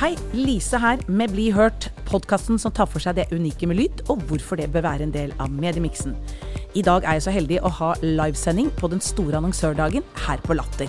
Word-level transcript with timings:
Hei, 0.00 0.14
Lise 0.32 0.78
her 0.80 1.02
med 1.12 1.34
Bli 1.34 1.50
hørt, 1.52 1.90
podkasten 2.08 2.56
som 2.56 2.72
tar 2.72 2.86
for 2.88 3.04
seg 3.04 3.18
det 3.18 3.26
unike 3.36 3.66
med 3.68 3.76
lyd, 3.76 3.98
og 4.08 4.22
hvorfor 4.30 4.56
det 4.56 4.70
bør 4.72 4.86
være 4.86 5.04
en 5.04 5.10
del 5.12 5.34
av 5.36 5.50
mediemiksen. 5.52 6.14
I 6.72 6.80
dag 6.86 7.04
er 7.04 7.18
jeg 7.18 7.24
så 7.26 7.34
heldig 7.34 7.58
å 7.60 7.72
ha 7.76 7.90
livesending 8.00 8.70
på 8.78 8.88
den 8.88 9.02
store 9.04 9.36
annonsørdagen 9.36 10.06
her 10.24 10.40
på 10.40 10.56
Latter. 10.56 10.88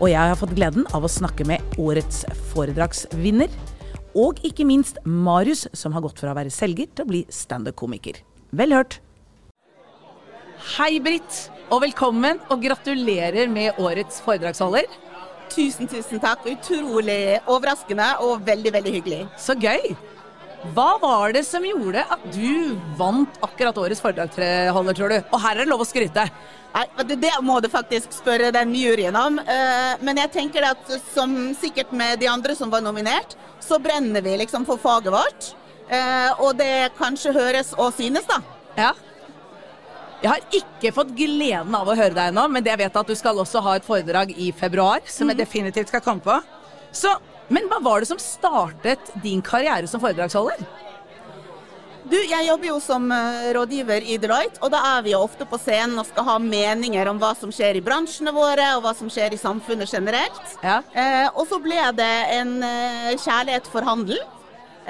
Og 0.00 0.10
jeg 0.10 0.18
har 0.18 0.40
fått 0.40 0.56
gleden 0.58 0.82
av 0.90 1.06
å 1.06 1.10
snakke 1.14 1.46
med 1.46 1.78
årets 1.78 2.24
foredragsvinner. 2.50 3.54
Og 4.18 4.42
ikke 4.42 4.66
minst 4.66 4.98
Marius, 5.06 5.68
som 5.70 5.94
har 5.94 6.02
gått 6.02 6.18
fra 6.18 6.32
å 6.32 6.38
være 6.40 6.50
selger 6.50 6.90
til 6.90 7.06
å 7.06 7.10
bli 7.12 7.20
standup-komiker. 7.30 8.18
Vel 8.50 8.74
hørt. 8.74 8.98
Hei, 10.74 10.96
Britt, 10.98 11.38
og 11.70 11.84
velkommen, 11.86 12.42
og 12.50 12.66
gratulerer 12.66 13.46
med 13.46 13.78
årets 13.78 14.18
foredragsholder. 14.26 14.90
Tusen, 15.50 15.88
tusen 15.90 16.22
takk. 16.22 16.46
Utrolig 16.46 17.40
overraskende 17.50 18.12
og 18.26 18.46
veldig, 18.46 18.72
veldig 18.78 18.94
hyggelig. 18.98 19.20
Så 19.40 19.56
gøy. 19.58 19.92
Hva 20.76 20.98
var 21.00 21.32
det 21.32 21.42
som 21.48 21.64
gjorde 21.64 22.02
at 22.04 22.24
du 22.34 22.76
vant 22.98 23.38
akkurat 23.40 23.78
årets 23.80 24.02
foredragsholder, 24.04 24.96
tror 24.96 25.12
du? 25.12 25.18
Og 25.32 25.40
her 25.40 25.56
er 25.56 25.64
det 25.64 25.72
lov 25.72 25.84
å 25.84 25.88
skryte. 25.88 26.26
Nei, 26.70 26.84
det, 27.08 27.16
det 27.24 27.32
må 27.42 27.56
du 27.64 27.70
faktisk 27.72 28.12
spørre 28.14 28.52
den 28.54 28.74
juryen 28.76 29.16
om. 29.18 29.40
Uh, 29.40 29.94
men 30.04 30.20
jeg 30.20 30.32
tenker 30.36 30.68
at 30.68 30.92
som 31.14 31.32
sikkert 31.58 31.94
med 31.96 32.20
de 32.20 32.28
andre 32.30 32.54
som 32.58 32.70
var 32.70 32.84
nominert, 32.84 33.34
så 33.64 33.80
brenner 33.82 34.22
vi 34.22 34.36
liksom 34.42 34.68
for 34.68 34.80
faget 34.80 35.14
vårt. 35.14 35.52
Uh, 35.90 36.44
og 36.44 36.52
det 36.60 36.92
kanskje 37.00 37.34
høres 37.34 37.72
og 37.80 37.96
synes, 37.96 38.28
da. 38.28 38.42
Ja. 38.76 38.92
Jeg 40.20 40.28
har 40.28 40.42
ikke 40.52 40.92
fått 40.92 41.14
gleden 41.16 41.74
av 41.76 41.88
å 41.88 41.96
høre 41.96 42.12
deg 42.12 42.28
ennå, 42.28 42.44
men 42.52 42.66
jeg 42.66 42.76
vet 42.82 42.96
at 43.00 43.08
du 43.08 43.16
skal 43.16 43.40
også 43.40 43.62
ha 43.64 43.78
et 43.78 43.86
foredrag 43.86 44.34
i 44.36 44.50
februar, 44.52 45.00
som 45.08 45.30
jeg 45.30 45.38
mhm. 45.38 45.42
definitivt 45.44 45.92
skal 45.92 46.04
komme 46.04 46.24
på. 46.24 46.36
Så, 46.92 47.14
men 47.48 47.70
hva 47.70 47.80
var 47.82 48.02
det 48.02 48.10
som 48.10 48.20
startet 48.20 49.12
din 49.24 49.40
karriere 49.44 49.88
som 49.88 50.02
foredragsholder? 50.02 50.60
Du, 52.10 52.16
jeg 52.18 52.46
jobber 52.48 52.66
jo 52.66 52.76
som 52.82 53.04
eh, 53.14 53.50
rådgiver 53.54 54.02
i 54.02 54.16
Deloitte, 54.18 54.58
og 54.64 54.72
da 54.74 54.80
er 54.96 55.04
vi 55.06 55.12
jo 55.12 55.20
ofte 55.22 55.46
på 55.46 55.58
scenen 55.60 56.00
og 56.00 56.08
skal 56.08 56.26
ha 56.26 56.36
meninger 56.42 57.10
om 57.10 57.20
hva 57.22 57.30
som 57.38 57.52
skjer 57.54 57.78
i 57.78 57.82
bransjene 57.84 58.32
våre, 58.34 58.66
og 58.76 58.82
hva 58.84 58.92
som 58.98 59.10
skjer 59.12 59.36
i 59.36 59.40
samfunnet 59.40 59.92
generelt. 59.92 60.56
Ja. 60.64 60.80
Eh, 60.90 61.28
og 61.30 61.46
så 61.48 61.60
ble 61.62 61.78
det 61.96 62.12
en 62.34 62.56
eh, 62.66 63.14
kjærlighet 63.14 63.70
for 63.70 63.86
handel. 63.86 64.18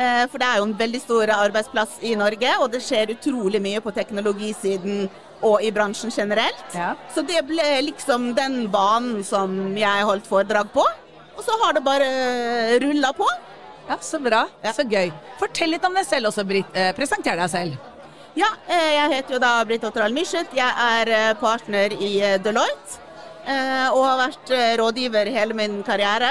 Eh, 0.01 0.23
for 0.33 0.41
det 0.41 0.47
er 0.49 0.61
jo 0.61 0.69
en 0.69 0.77
veldig 0.79 1.01
stor 1.03 1.33
arbeidsplass 1.35 1.99
i 2.09 2.15
Norge, 2.17 2.55
og 2.63 2.71
det 2.73 2.81
skjer 2.85 3.13
utrolig 3.13 3.61
mye 3.61 3.83
på 3.85 3.93
teknologisiden 3.93 5.11
og 5.45 5.61
i 5.65 5.71
bransjen 5.73 6.13
generelt. 6.15 6.63
Ja. 6.77 6.95
Så 7.13 7.25
det 7.27 7.43
ble 7.49 7.67
liksom 7.85 8.31
den 8.37 8.63
banen 8.73 9.21
som 9.25 9.77
jeg 9.77 10.07
holdt 10.09 10.29
foredrag 10.29 10.73
på. 10.73 10.85
Og 11.37 11.45
så 11.45 11.57
har 11.63 11.77
det 11.77 11.85
bare 11.85 12.09
rulla 12.83 13.13
på. 13.17 13.29
Ja, 13.89 13.97
Så 14.01 14.21
bra. 14.23 14.47
Ja. 14.63 14.73
Så 14.73 14.85
gøy. 14.89 15.11
Fortell 15.41 15.73
litt 15.75 15.85
om 15.85 15.97
deg 15.97 16.07
selv 16.07 16.31
også, 16.31 16.45
Britt. 16.49 16.69
Eh, 16.77 16.93
presenter 16.97 17.37
deg 17.37 17.51
selv. 17.53 17.77
Ja, 18.39 18.49
eh, 18.69 18.93
jeg 18.95 19.13
heter 19.17 19.35
jo 19.37 19.41
da 19.43 19.53
Britt 19.67 19.85
Otteral 19.85 20.15
Myrseth. 20.17 20.55
Jeg 20.55 20.71
er 20.71 21.35
partner 21.41 21.93
i 21.93 22.13
Deloitte. 22.45 23.01
Og 23.51 24.05
har 24.05 24.19
vært 24.21 24.51
rådgiver 24.79 25.27
hele 25.33 25.57
min 25.57 25.81
karriere 25.83 26.29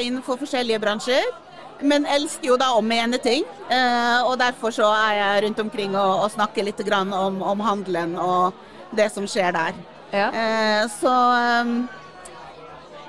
innenfor 0.00 0.38
forskjellige 0.40 0.78
bransjer 0.80 1.26
men 1.80 2.06
elsker 2.06 2.48
jo 2.52 2.58
da 2.60 2.70
å 2.76 2.82
mene 2.84 3.18
ting. 3.22 3.46
Eh, 3.72 4.20
og 4.26 4.38
derfor 4.40 4.74
så 4.74 4.90
er 4.94 5.18
jeg 5.18 5.44
rundt 5.46 5.64
omkring 5.64 5.96
og, 5.96 6.26
og 6.26 6.32
snakker 6.34 6.66
litt 6.66 6.82
om, 6.86 7.42
om, 7.42 7.64
handelen 7.64 8.16
og 8.20 8.54
det 8.94 9.10
som 9.12 9.26
skjer 9.28 9.54
der. 9.56 9.80
Ja. 10.14 10.28
Eh, 10.30 10.84
så 11.00 11.14
um, 11.64 11.78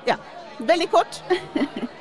ja. 0.07 0.17
Veldig 0.57 0.89
kort. 0.91 1.21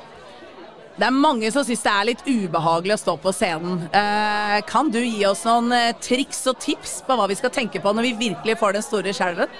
Det 0.95 1.03
er 1.03 1.11
mange 1.11 1.49
som 1.51 1.65
syns 1.67 1.81
det 1.83 1.91
er 1.91 2.05
litt 2.07 2.21
ubehagelig 2.23 2.93
å 2.95 2.99
stå 3.01 3.13
på 3.19 3.33
scenen. 3.35 3.81
Eh, 3.91 4.59
kan 4.63 4.87
du 4.87 5.01
gi 5.01 5.25
oss 5.27 5.41
noen 5.43 5.73
eh, 5.75 5.89
triks 5.99 6.39
og 6.47 6.61
tips 6.63 7.01
på 7.03 7.17
hva 7.19 7.25
vi 7.27 7.35
skal 7.35 7.51
tenke 7.51 7.81
på 7.83 7.91
når 7.91 8.07
vi 8.07 8.29
virkelig 8.29 8.55
får 8.61 8.77
den 8.77 8.85
store 8.85 9.11
skjelven? 9.17 9.51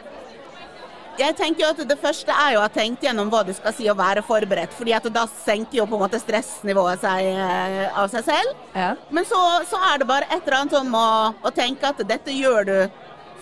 Jeg 1.16 1.36
tenker 1.38 1.64
jo 1.64 1.70
at 1.72 1.81
Det 1.88 1.98
første 2.00 2.34
er 2.34 2.56
jo 2.56 2.59
å 2.59 2.66
ha 2.66 2.72
tenkt 2.72 3.03
gjennom 3.06 3.30
hva 3.31 3.42
du 3.48 3.53
skal 3.56 3.74
si 3.76 3.88
og 3.92 3.98
være 4.00 4.24
forberedt. 4.26 4.74
fordi 4.76 4.94
at 4.94 5.08
da 5.14 5.26
senker 5.46 5.80
jo 5.80 5.86
på 5.88 5.96
en 5.96 6.03
måte 6.03 6.20
stressnivået 6.20 7.03
seg 7.03 7.30
eh, 7.31 7.98
av 7.98 8.09
seg 8.12 8.26
selv. 8.28 8.56
Ja. 8.74 8.94
Men 9.09 9.28
så, 9.28 9.40
så, 9.70 9.80
er 9.94 10.02
det 10.02 10.09
bare 10.09 10.28
et 10.30 10.42
eller 10.42 10.59
annet 10.59 10.78
om 10.81 10.98
å, 11.00 11.08
å, 11.42 11.54
tenke 11.56 11.88
at 11.88 12.04
dette 12.08 12.36
gjør 12.36 12.68
du 12.68 12.75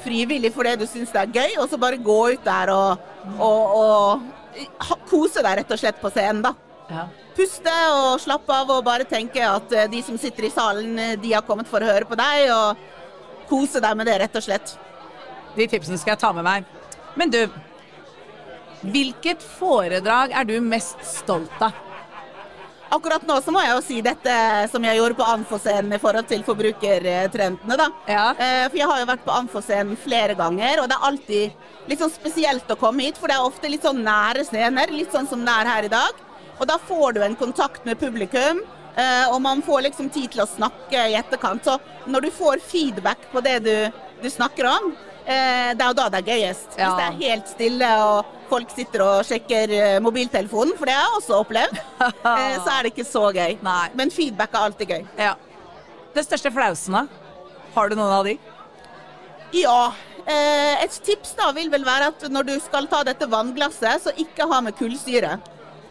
frivillig 0.04 0.52
fordi 0.54 0.76
du 0.82 0.86
syns 0.90 1.14
det 1.16 1.24
er 1.24 1.34
gøy, 1.34 1.58
og 1.64 1.70
så 1.72 1.80
bare 1.80 1.98
gå 1.98 2.20
ut 2.36 2.46
der 2.46 2.70
og, 2.74 3.04
og, 3.40 3.76
og 3.80 4.96
kose 5.10 5.42
deg 5.42 5.62
rett 5.62 5.72
og 5.74 5.80
slett 5.80 6.02
på 6.02 6.12
scenen, 6.14 6.44
da. 6.44 6.54
Ja. 6.92 7.08
Puste 7.34 7.74
og 7.96 8.20
slappe 8.22 8.54
av 8.54 8.70
og 8.70 8.84
bare 8.86 9.08
tenke 9.10 9.42
at 9.42 9.72
eh, 9.74 9.90
de 9.90 10.04
som 10.06 10.20
sitter 10.22 10.46
i 10.46 10.54
salen, 10.54 10.94
eh, 11.00 11.16
de 11.18 11.34
har 11.34 11.46
kommet 11.48 11.70
for 11.72 11.82
å 11.82 11.90
høre 11.90 12.06
på 12.06 12.20
deg, 12.20 12.52
og 12.54 13.50
kose 13.50 13.82
deg 13.82 13.98
med 13.98 14.12
det, 14.12 14.20
rett 14.22 14.38
og 14.38 14.46
slett. 14.46 14.76
De 15.56 15.66
tipsene 15.70 15.98
skal 15.98 16.14
jeg 16.14 16.22
ta 16.22 16.34
med 16.36 16.46
meg. 16.46 16.83
Men 17.16 17.34
du, 17.34 17.42
hvilket 18.82 19.44
foredrag 19.58 20.34
er 20.34 20.48
du 20.50 20.58
mest 20.62 21.02
stolt 21.06 21.62
av? 21.62 21.76
Akkurat 22.94 23.24
nå 23.26 23.40
så 23.42 23.50
må 23.50 23.62
jeg 23.64 23.74
jo 23.74 23.82
si 23.82 23.96
dette 24.06 24.34
som 24.70 24.84
jeg 24.86 25.00
gjorde 25.00 25.18
på 25.18 25.26
Anfoscenen 25.26 25.96
i 25.96 26.02
forhold 26.02 26.28
til 26.30 26.44
forbrukertrendene, 26.46 27.78
da. 27.80 27.88
Ja. 28.06 28.26
Eh, 28.38 28.66
for 28.68 28.78
jeg 28.78 28.90
har 28.92 29.00
jo 29.02 29.08
vært 29.10 29.24
på 29.26 29.34
Anfoscenen 29.34 29.98
flere 29.98 30.36
ganger, 30.38 30.84
og 30.84 30.92
det 30.92 30.98
er 31.00 31.08
alltid 31.08 31.90
litt 31.90 32.04
sånn 32.04 32.14
spesielt 32.14 32.70
å 32.70 32.78
komme 32.78 33.08
hit. 33.08 33.18
For 33.18 33.32
det 33.32 33.40
er 33.40 33.48
ofte 33.48 33.72
litt 33.72 33.88
sånn 33.88 34.04
nære 34.06 34.46
scener, 34.46 34.94
litt 34.94 35.16
sånn 35.16 35.30
som 35.30 35.42
det 35.42 35.56
er 35.56 35.72
her 35.72 35.88
i 35.90 35.94
dag. 35.94 36.22
Og 36.60 36.70
da 36.70 36.78
får 36.90 37.18
du 37.18 37.24
en 37.26 37.40
kontakt 37.40 37.88
med 37.90 37.98
publikum, 37.98 38.62
eh, 38.94 39.26
og 39.32 39.42
man 39.42 39.66
får 39.66 39.88
liksom 39.88 40.14
tid 40.14 40.30
til 40.36 40.46
å 40.46 40.52
snakke 40.54 41.08
i 41.10 41.18
etterkant. 41.18 41.66
Så 41.66 41.80
når 42.06 42.28
du 42.28 42.32
får 42.38 42.62
feedback 42.62 43.26
på 43.34 43.42
det 43.42 43.58
du, 43.66 43.76
du 44.22 44.30
snakker 44.30 44.70
om, 44.70 44.94
Eh, 44.94 45.13
det 45.26 45.84
er 45.84 45.90
jo 45.90 45.96
da 45.98 46.08
det 46.12 46.22
er 46.22 46.30
gøyest. 46.30 46.78
Ja. 46.78 46.88
Hvis 46.88 47.00
det 47.00 47.06
er 47.06 47.20
helt 47.22 47.52
stille 47.52 47.92
og 48.04 48.32
folk 48.54 48.74
sitter 48.76 49.04
og 49.06 49.26
sjekker 49.28 49.74
eh, 49.74 49.98
mobiltelefonen, 50.04 50.76
for 50.78 50.90
det 50.90 50.96
har 50.96 51.08
jeg 51.08 51.20
også 51.20 51.40
opplevd, 51.42 51.80
eh, 52.04 52.56
så 52.60 52.70
er 52.76 52.86
det 52.86 52.94
ikke 52.94 53.08
så 53.08 53.26
gøy. 53.34 53.58
Nei. 53.66 53.84
Men 53.98 54.14
feedback 54.14 54.54
er 54.54 54.68
alltid 54.70 54.96
gøy. 54.96 55.06
Ja. 55.20 55.36
Det 56.14 56.26
største 56.28 56.52
flausene, 56.54 57.08
har 57.74 57.90
du 57.90 57.98
noen 57.98 58.18
av 58.20 58.28
de? 58.28 58.38
Ja. 59.58 59.94
Et 60.24 60.94
tips 61.04 61.34
da 61.36 61.50
vil 61.56 61.68
vel 61.74 61.84
være 61.84 62.12
at 62.14 62.22
når 62.32 62.46
du 62.48 62.54
skal 62.64 62.86
ta 62.88 63.02
dette 63.04 63.28
vannglasset, 63.28 64.06
så 64.06 64.14
ikke 64.22 64.48
ha 64.48 64.62
med 64.64 64.78
kullsyre. 64.78 65.34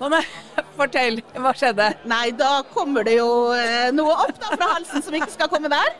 Fortell, 0.76 1.20
hva 1.36 1.52
skjedde? 1.56 1.88
Nei, 2.10 2.32
da 2.36 2.62
kommer 2.72 3.04
det 3.06 3.16
jo 3.18 3.28
eh, 3.54 3.90
noe 3.94 4.14
opp 4.24 4.38
da 4.40 4.54
fra 4.54 4.70
halsen 4.74 5.04
som 5.04 5.16
ikke 5.16 5.30
skal 5.34 5.50
komme 5.52 5.70
der. 5.72 5.92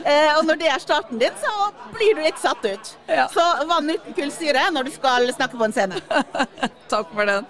Eh, 0.00 0.30
og 0.36 0.44
når 0.48 0.60
det 0.62 0.70
er 0.72 0.82
starten 0.82 1.20
din, 1.20 1.34
så 1.40 1.70
blir 1.94 2.16
du 2.16 2.22
litt 2.24 2.40
satt 2.40 2.64
ut. 2.64 2.92
Ja. 3.10 3.26
Så 3.32 3.44
vann 3.68 3.90
uten 3.90 4.16
kullsyre 4.16 4.68
når 4.74 4.88
du 4.88 4.94
skal 4.94 5.28
snakke 5.34 5.60
på 5.60 5.68
en 5.68 5.76
scene. 5.76 6.00
Takk 6.92 7.12
for 7.12 7.28
den. 7.28 7.48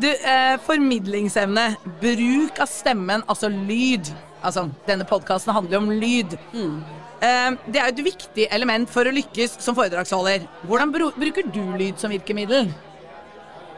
Du, 0.00 0.08
eh, 0.10 0.56
formidlingsevne. 0.66 1.68
Bruk 2.00 2.60
av 2.62 2.70
stemmen, 2.70 3.22
altså 3.30 3.50
lyd. 3.52 4.10
Altså, 4.44 4.66
denne 4.88 5.06
podkasten 5.08 5.54
handler 5.56 5.78
jo 5.78 5.82
om 5.84 5.92
lyd. 6.00 6.38
Mm. 6.52 6.80
Eh, 7.24 7.50
det 7.68 7.80
er 7.80 7.86
jo 7.88 7.94
et 7.94 8.02
viktig 8.08 8.48
element 8.52 8.90
for 8.90 9.06
å 9.06 9.14
lykkes 9.14 9.58
som 9.62 9.76
foredragsholder. 9.76 10.48
Hvordan 10.68 10.92
bruker 10.94 11.46
du 11.54 11.62
lyd 11.78 12.00
som 12.02 12.12
virkemiddel? 12.12 12.72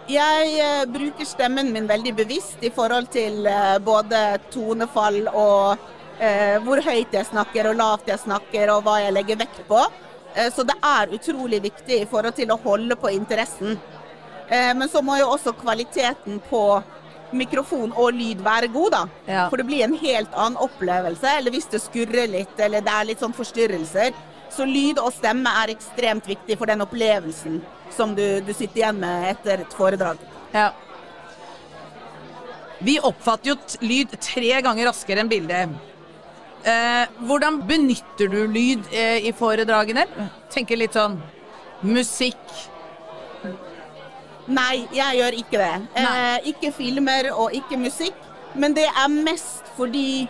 Jeg 0.06 0.50
eh, 0.62 0.84
bruker 0.86 1.26
stemmen 1.26 1.72
min 1.74 1.88
veldig 1.90 2.12
bevisst 2.14 2.62
i 2.62 2.70
forhold 2.70 3.08
til 3.10 3.46
eh, 3.50 3.76
både 3.82 4.38
tonefall 4.54 5.24
og 5.32 5.80
eh, 6.22 6.62
hvor 6.62 6.78
høyt 6.86 7.14
jeg 7.16 7.26
snakker 7.26 7.72
og 7.72 7.80
lavt 7.80 8.12
jeg 8.12 8.22
snakker 8.22 8.70
og 8.74 8.84
hva 8.86 9.00
jeg 9.02 9.16
legger 9.16 9.40
vekt 9.40 9.64
på. 9.66 9.80
Eh, 10.36 10.46
så 10.54 10.62
det 10.68 10.76
er 10.78 11.14
utrolig 11.16 11.58
viktig 11.64 12.02
i 12.04 12.06
forhold 12.10 12.36
til 12.38 12.54
å 12.54 12.60
holde 12.62 12.98
på 13.00 13.10
interessen. 13.16 13.80
Eh, 14.46 14.70
men 14.78 14.86
så 14.92 15.02
må 15.02 15.18
jo 15.18 15.32
også 15.32 15.56
kvaliteten 15.58 16.38
på 16.50 16.62
mikrofon 17.34 17.90
og 17.98 18.14
lyd 18.14 18.44
være 18.46 18.70
god, 18.70 18.94
da. 18.94 19.02
Ja. 19.26 19.48
For 19.50 19.58
det 19.58 19.66
blir 19.66 19.82
en 19.88 19.98
helt 19.98 20.34
annen 20.38 20.60
opplevelse. 20.62 21.34
Eller 21.40 21.54
hvis 21.54 21.66
det 21.72 21.82
skurrer 21.82 22.30
litt 22.30 22.62
eller 22.62 22.84
det 22.86 22.94
er 22.94 23.10
litt 23.10 23.26
sånn 23.26 23.34
forstyrrelser. 23.34 24.14
Så 24.52 24.66
lyd 24.68 25.00
og 25.02 25.12
stemme 25.14 25.50
er 25.62 25.74
ekstremt 25.74 26.28
viktig 26.28 26.56
for 26.58 26.70
den 26.70 26.84
opplevelsen 26.84 27.60
som 27.96 28.14
du, 28.16 28.24
du 28.44 28.52
sitter 28.54 28.82
igjen 28.82 29.00
med 29.00 29.30
etter 29.32 29.64
et 29.64 29.76
foredrag. 29.76 30.20
Ja. 30.54 30.70
Vi 32.78 32.98
oppfatter 33.00 33.54
jo 33.54 33.56
lyd 33.84 34.12
tre 34.20 34.60
ganger 34.64 34.90
raskere 34.90 35.22
enn 35.22 35.32
bilde. 35.32 35.66
Eh, 36.66 37.04
hvordan 37.28 37.60
benytter 37.68 38.30
du 38.32 38.40
lyd 38.50 38.88
eh, 38.90 39.28
i 39.28 39.32
foredragene? 39.36 40.06
Tenker 40.52 40.80
litt 40.80 40.96
sånn 40.96 41.20
musikk 41.86 42.40
Nei, 44.46 44.86
jeg 44.94 45.18
gjør 45.18 45.34
ikke 45.40 45.58
det. 45.58 45.72
Eh, 45.98 46.48
ikke 46.52 46.70
filmer 46.70 47.32
og 47.34 47.54
ikke 47.56 47.78
musikk. 47.82 48.18
Men 48.54 48.76
det 48.76 48.86
er 48.86 49.08
mest 49.10 49.66
fordi 49.74 50.28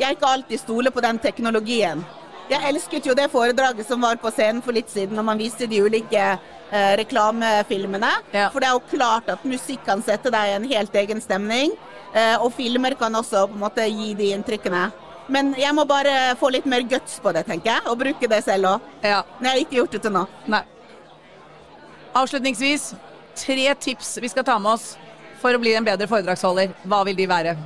jeg 0.00 0.16
ikke 0.16 0.32
alltid 0.34 0.58
stoler 0.58 0.90
på 0.90 1.02
den 1.04 1.20
teknologien. 1.22 2.02
Jeg 2.52 2.68
elsket 2.68 3.06
jo 3.08 3.14
det 3.16 3.30
foredraget 3.32 3.86
som 3.88 4.02
var 4.04 4.18
på 4.20 4.30
scenen 4.34 4.60
for 4.64 4.76
litt 4.76 4.90
siden, 4.92 5.16
når 5.16 5.24
man 5.24 5.40
viste 5.40 5.64
de 5.70 5.78
ulike 5.80 6.20
eh, 6.20 6.92
reklamefilmene. 7.00 8.10
Ja. 8.34 8.50
For 8.52 8.60
det 8.60 8.68
er 8.68 8.76
jo 8.76 8.82
klart 8.90 9.30
at 9.32 9.46
musikk 9.48 9.86
kan 9.86 10.02
sette 10.04 10.32
deg 10.34 10.50
i 10.50 10.56
en 10.58 10.68
helt 10.74 10.98
egen 11.02 11.22
stemning. 11.24 11.72
eh, 12.12 12.36
og 12.36 12.52
filmer 12.52 12.92
kan 13.00 13.14
også 13.16 13.46
på 13.48 13.56
en 13.56 13.64
måte 13.64 13.86
gi 13.88 14.12
de 14.18 14.32
inntrykkene. 14.36 14.90
Men 15.32 15.54
jeg 15.56 15.72
må 15.72 15.86
bare 15.88 16.34
få 16.36 16.50
litt 16.52 16.66
mer 16.68 16.82
guts 16.84 17.16
på 17.22 17.32
det, 17.32 17.46
tenker 17.48 17.70
jeg. 17.72 17.86
Og 17.88 17.96
bruke 18.02 18.28
det 18.28 18.42
selv 18.44 18.74
òg. 18.74 18.90
Ja. 19.06 19.22
Men 19.38 19.48
jeg 19.48 19.52
har 19.54 19.64
ikke 19.64 19.78
gjort 19.80 19.96
det 19.96 20.02
til 20.04 20.12
nå. 20.12 20.26
Nei. 20.52 20.62
Avslutningsvis, 22.12 22.90
tre 23.38 23.74
tips 23.80 24.18
vi 24.20 24.28
skal 24.28 24.44
ta 24.44 24.58
med 24.60 24.74
oss 24.74 24.90
for 25.40 25.54
å 25.56 25.62
bli 25.62 25.72
en 25.78 25.86
bedre 25.86 26.10
foredragsholder. 26.10 26.74
Hva 26.84 27.00
vil 27.08 27.16
de 27.16 27.28
være? 27.30 27.56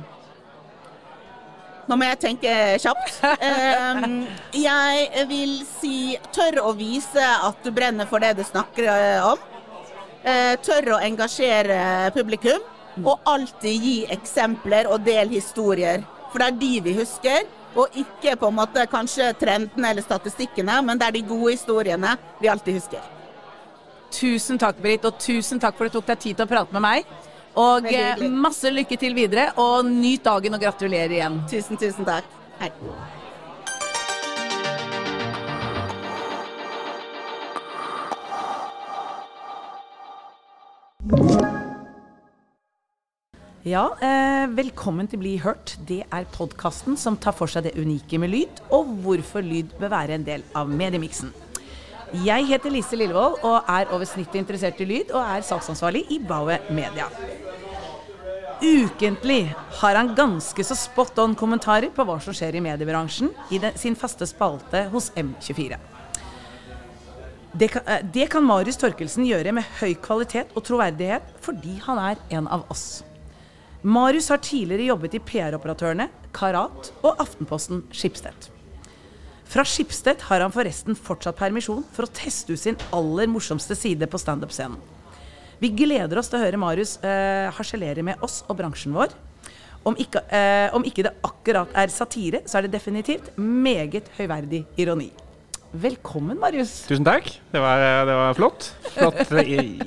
Nå 1.87 1.95
må 1.95 2.07
jeg 2.09 2.19
tenke 2.19 2.53
kjapt. 2.83 3.19
Ehm, 3.47 4.25
jeg 4.51 5.27
vil 5.29 5.53
si 5.79 6.17
tørr 6.35 6.59
å 6.67 6.73
vise 6.75 7.23
at 7.23 7.61
du 7.63 7.71
brenner 7.71 8.09
for 8.09 8.23
det 8.23 8.33
du 8.37 8.43
snakker 8.43 8.89
eh, 8.91 9.27
om. 9.27 9.39
Eh, 10.27 10.55
tørr 10.63 10.97
å 10.97 11.03
engasjere 11.03 12.11
publikum. 12.15 12.59
Og 12.97 13.29
alltid 13.29 13.83
gi 13.87 13.97
eksempler 14.11 14.89
og 14.91 15.05
del 15.05 15.31
historier. 15.31 16.03
For 16.31 16.41
det 16.41 16.47
er 16.49 16.59
de 16.63 16.73
vi 16.89 16.95
husker. 16.97 17.45
Og 17.77 17.93
ikke 18.01 18.35
på 18.41 18.49
en 18.49 18.57
måte 18.57 18.87
kanskje 18.89 19.29
trendene 19.37 19.91
eller 19.93 20.03
statistikkene, 20.03 20.79
men 20.83 20.97
det 20.97 21.07
er 21.07 21.15
de 21.19 21.21
gode 21.29 21.53
historiene 21.53 22.15
vi 22.41 22.49
alltid 22.49 22.79
husker. 22.79 23.03
Tusen 24.17 24.57
takk, 24.57 24.79
Britt, 24.81 25.05
og 25.05 25.19
tusen 25.21 25.61
takk 25.61 25.77
for 25.77 25.87
at 25.87 25.93
du 25.93 25.99
tok 25.99 26.07
deg 26.09 26.23
tid 26.23 26.39
til 26.39 26.47
å 26.47 26.49
prate 26.49 26.73
med 26.73 26.83
meg. 26.83 27.11
Og 27.57 27.87
eh, 27.89 28.21
masse 28.29 28.69
lykke 28.69 28.99
til 29.01 29.17
videre, 29.17 29.49
og 29.57 29.87
nyt 29.89 30.25
dagen 30.27 30.53
og 30.53 30.61
gratulerer 30.61 31.15
igjen. 31.17 31.39
Tusen, 31.49 31.79
tusen 31.81 32.05
takk. 32.05 32.27
Hei. 32.61 32.69
Ja, 43.67 43.89
eh, 43.99 44.45
velkommen 44.53 45.09
til 45.09 45.19
Bli 45.19 45.33
hørt. 45.41 45.73
Det 45.89 46.03
er 46.13 46.29
podkasten 46.37 46.95
som 46.95 47.17
tar 47.17 47.33
for 47.35 47.49
seg 47.51 47.65
det 47.65 47.73
unike 47.81 48.21
med 48.21 48.31
lyd, 48.31 48.61
og 48.69 48.93
hvorfor 49.01 49.41
lyd 49.41 49.73
bør 49.81 49.91
være 49.97 50.15
en 50.15 50.29
del 50.29 50.45
av 50.55 50.69
mediemiksen. 50.69 51.33
Jeg 52.23 52.45
heter 52.47 52.71
Lise 52.71 52.95
Lillevold 52.95 53.41
og 53.43 53.67
er 53.67 53.89
over 53.91 54.07
snittet 54.07 54.39
interessert 54.39 54.79
i 54.79 54.87
lyd, 54.87 55.11
og 55.11 55.25
er 55.25 55.43
saksansvarlig 55.43 56.05
i 56.15 56.21
Baue 56.23 56.61
Media. 56.71 57.09
Ukentlig 58.61 59.55
har 59.81 59.95
han 59.95 60.15
ganske 60.15 60.63
så 60.63 60.75
spot 60.75 61.19
on 61.21 61.35
kommentarer 61.37 61.91
på 61.93 62.05
hva 62.07 62.15
som 62.23 62.33
skjer 62.33 62.55
i 62.57 62.63
mediebransjen 62.65 63.29
i 63.53 63.59
den, 63.61 63.77
sin 63.77 63.95
faste 63.95 64.25
spalte 64.25 64.87
hos 64.89 65.11
M24. 65.13 65.77
Det 67.53 67.67
kan, 67.67 67.85
eh, 67.85 68.01
det 68.13 68.27
kan 68.33 68.43
Marius 68.43 68.77
Torkelsen 68.81 69.25
gjøre 69.25 69.53
med 69.53 69.69
høy 69.79 69.93
kvalitet 69.93 70.55
og 70.55 70.65
troverdighet 70.65 71.29
fordi 71.41 71.77
han 71.85 72.01
er 72.01 72.17
en 72.29 72.47
av 72.47 72.65
oss. 72.73 73.03
Marius 73.83 74.29
har 74.33 74.41
tidligere 74.41 74.89
jobbet 74.89 75.13
i 75.13 75.19
PR-operatørene 75.21 76.09
Karat 76.33 76.91
og 77.03 77.21
Aftenposten 77.21 77.85
Skipstedt. 77.93 78.49
Fra 79.45 79.63
Skipstedt 79.63 80.25
har 80.27 80.41
han 80.41 80.51
forresten 80.51 80.97
fortsatt 80.97 81.37
permisjon 81.37 81.85
for 81.93 82.03
å 82.03 82.13
teste 82.13 82.53
ut 82.53 82.59
sin 82.59 82.77
aller 82.91 83.29
morsomste 83.29 83.77
side 83.77 84.09
på 84.09 84.17
standup-scenen. 84.17 84.96
Vi 85.57 85.71
gleder 85.73 86.19
oss 86.19 86.29
til 86.29 86.37
å 86.37 86.43
høre 86.43 86.59
Marius 86.61 86.97
eh, 87.01 87.47
harselere 87.57 88.03
med 88.05 88.21
oss 88.25 88.43
og 88.45 88.59
bransjen 88.59 88.93
vår. 88.93 89.15
Om 89.87 89.95
ikke, 90.03 90.21
eh, 90.33 90.67
om 90.75 90.83
ikke 90.85 91.05
det 91.07 91.15
akkurat 91.25 91.71
er 91.77 91.93
satire, 91.93 92.43
så 92.45 92.59
er 92.59 92.67
det 92.67 92.75
definitivt 92.75 93.31
meget 93.39 94.11
høyverdig 94.19 94.65
ironi. 94.77 95.09
Velkommen, 95.77 96.37
Marius. 96.39 96.85
Tusen 96.87 97.05
takk. 97.05 97.27
Det 97.51 97.59
var, 97.59 97.81
det 98.07 98.13
var 98.15 98.37
flott. 98.37 98.69
Flott 98.93 99.33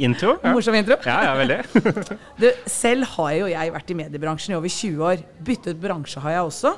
intro. 0.03 0.37
Ja. 0.45 0.53
Morsom 0.53 0.77
intro. 0.77 0.99
Ja, 1.07 1.23
ja, 1.31 1.33
veldig. 1.39 1.59
Du, 2.43 2.49
selv 2.69 3.09
har 3.15 3.33
jo 3.39 3.49
jeg 3.51 3.75
vært 3.79 3.95
i 3.95 3.99
mediebransjen 4.03 4.55
i 4.55 4.59
over 4.59 4.75
20 4.75 5.07
år. 5.07 5.25
Byttet 5.47 5.81
bransje 5.81 6.23
har 6.27 6.37
jeg 6.37 6.51
også, 6.51 6.75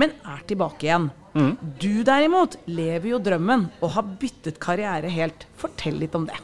men 0.00 0.14
er 0.22 0.46
tilbake 0.48 0.86
igjen. 0.86 1.10
Du 1.82 2.04
derimot 2.06 2.60
lever 2.70 3.10
jo 3.16 3.18
drømmen 3.22 3.68
og 3.80 3.94
har 3.96 4.10
byttet 4.20 4.60
karriere 4.62 5.10
helt. 5.10 5.48
Fortell 5.58 5.98
litt 6.04 6.14
om 6.14 6.28
det. 6.30 6.38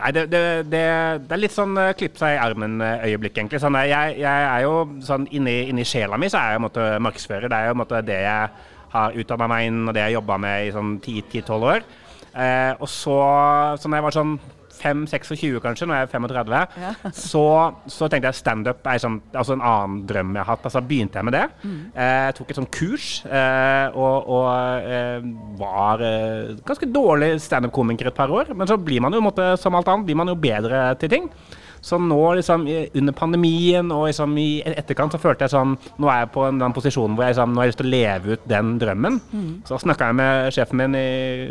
Nei, 0.00 0.10
det, 0.16 0.22
det, 0.32 0.42
det, 0.72 0.82
det 1.28 1.34
er 1.36 1.42
litt 1.42 1.54
sånn 1.54 1.76
uh, 1.76 1.90
klipp 1.96 2.16
seg 2.20 2.34
i 2.36 2.40
armen-øyeblikk, 2.40 3.34
egentlig. 3.36 3.60
Sånn, 3.60 3.76
jeg, 3.84 4.14
jeg 4.22 4.44
er 4.48 4.64
jo 4.64 4.76
sånn 5.04 5.26
inni, 5.36 5.56
inni 5.68 5.84
sjela 5.88 6.16
mi 6.20 6.30
så 6.32 6.40
er 6.40 6.56
jeg 6.56 6.64
måte 6.64 6.86
markedsfører. 7.04 7.50
Det 7.52 7.58
er 7.58 7.68
jo 7.68 7.80
måte 7.82 8.00
det 8.06 8.20
jeg 8.24 8.68
har 8.94 9.18
utdanna 9.22 9.50
meg 9.50 9.66
inn, 9.68 9.82
og 9.84 9.96
det 9.96 10.06
jeg 10.06 10.16
jobba 10.16 10.38
med 10.40 10.68
i 10.68 10.72
sånn 10.74 10.94
10-12 11.02 11.68
år. 11.74 11.84
Uh, 12.30 12.72
og 12.78 12.88
så, 12.88 13.18
så 13.82 13.92
jeg 13.92 14.06
var 14.06 14.16
sånn 14.16 14.38
5-26 14.80 15.60
kanskje, 15.64 15.86
når 15.88 16.00
jeg 16.00 16.08
er 16.08 16.12
35, 16.14 16.60
Ja. 16.80 16.92
så, 17.12 17.44
så 17.86 18.08
tenkte 18.10 18.30
jeg 18.32 18.40
standup 18.40 18.86
er 18.90 18.98
sånn, 19.02 19.20
altså 19.34 19.56
en 19.56 19.64
annen 19.64 20.02
drøm 20.08 20.34
jeg 20.36 20.42
har 20.44 20.50
hatt. 20.54 20.66
Altså 20.70 20.82
begynte 20.86 21.20
jeg 21.20 21.28
med 21.28 21.36
det. 21.36 21.44
Mm. 21.62 21.78
jeg 21.94 22.34
tok 22.40 22.50
et 22.50 22.60
sånt 22.60 22.72
kurs 22.74 23.08
eh, 23.26 23.88
og, 23.94 24.28
og 24.36 24.90
eh, 24.90 25.30
var 25.60 26.04
eh, 26.06 26.52
ganske 26.66 26.90
dårlig 26.90 27.34
standup-komiker 27.44 28.10
et 28.10 28.16
par 28.18 28.30
år. 28.32 28.54
Men 28.56 28.66
så 28.70 28.78
blir 28.80 29.00
man 29.04 29.12
jo, 29.16 29.22
måte, 29.24 29.52
som 29.60 29.74
alt 29.78 29.88
annet, 29.88 30.06
blir 30.08 30.18
man 30.20 30.28
jo 30.32 30.38
bedre 30.40 30.90
til 31.00 31.12
ting. 31.12 31.30
Så 31.80 31.96
nå 31.96 32.16
liksom, 32.36 32.66
under 33.00 33.14
pandemien 33.16 33.88
og 33.96 34.02
liksom 34.10 34.34
i 34.36 34.60
etterkant 34.68 35.14
så 35.14 35.20
følte 35.22 35.46
jeg 35.46 35.54
sånn 35.54 35.70
Nå 35.96 36.10
er 36.12 36.26
jeg 36.26 36.28
på 36.34 36.42
en, 36.44 36.58
den 36.60 36.74
posisjonen 36.76 37.14
hvor 37.16 37.24
jeg 37.24 37.32
liksom, 37.32 37.54
nå 37.54 37.62
har 37.62 37.64
jeg 37.70 37.72
lyst 37.72 37.80
til 37.80 37.88
å 37.88 37.92
leve 37.94 38.34
ut 38.36 38.42
den 38.52 38.74
drømmen. 38.82 39.16
Så 39.64 39.78
snakka 39.80 40.10
jeg 40.10 40.18
med 40.20 40.52
sjefen 40.52 40.76
min 40.82 40.98
i 41.00 41.06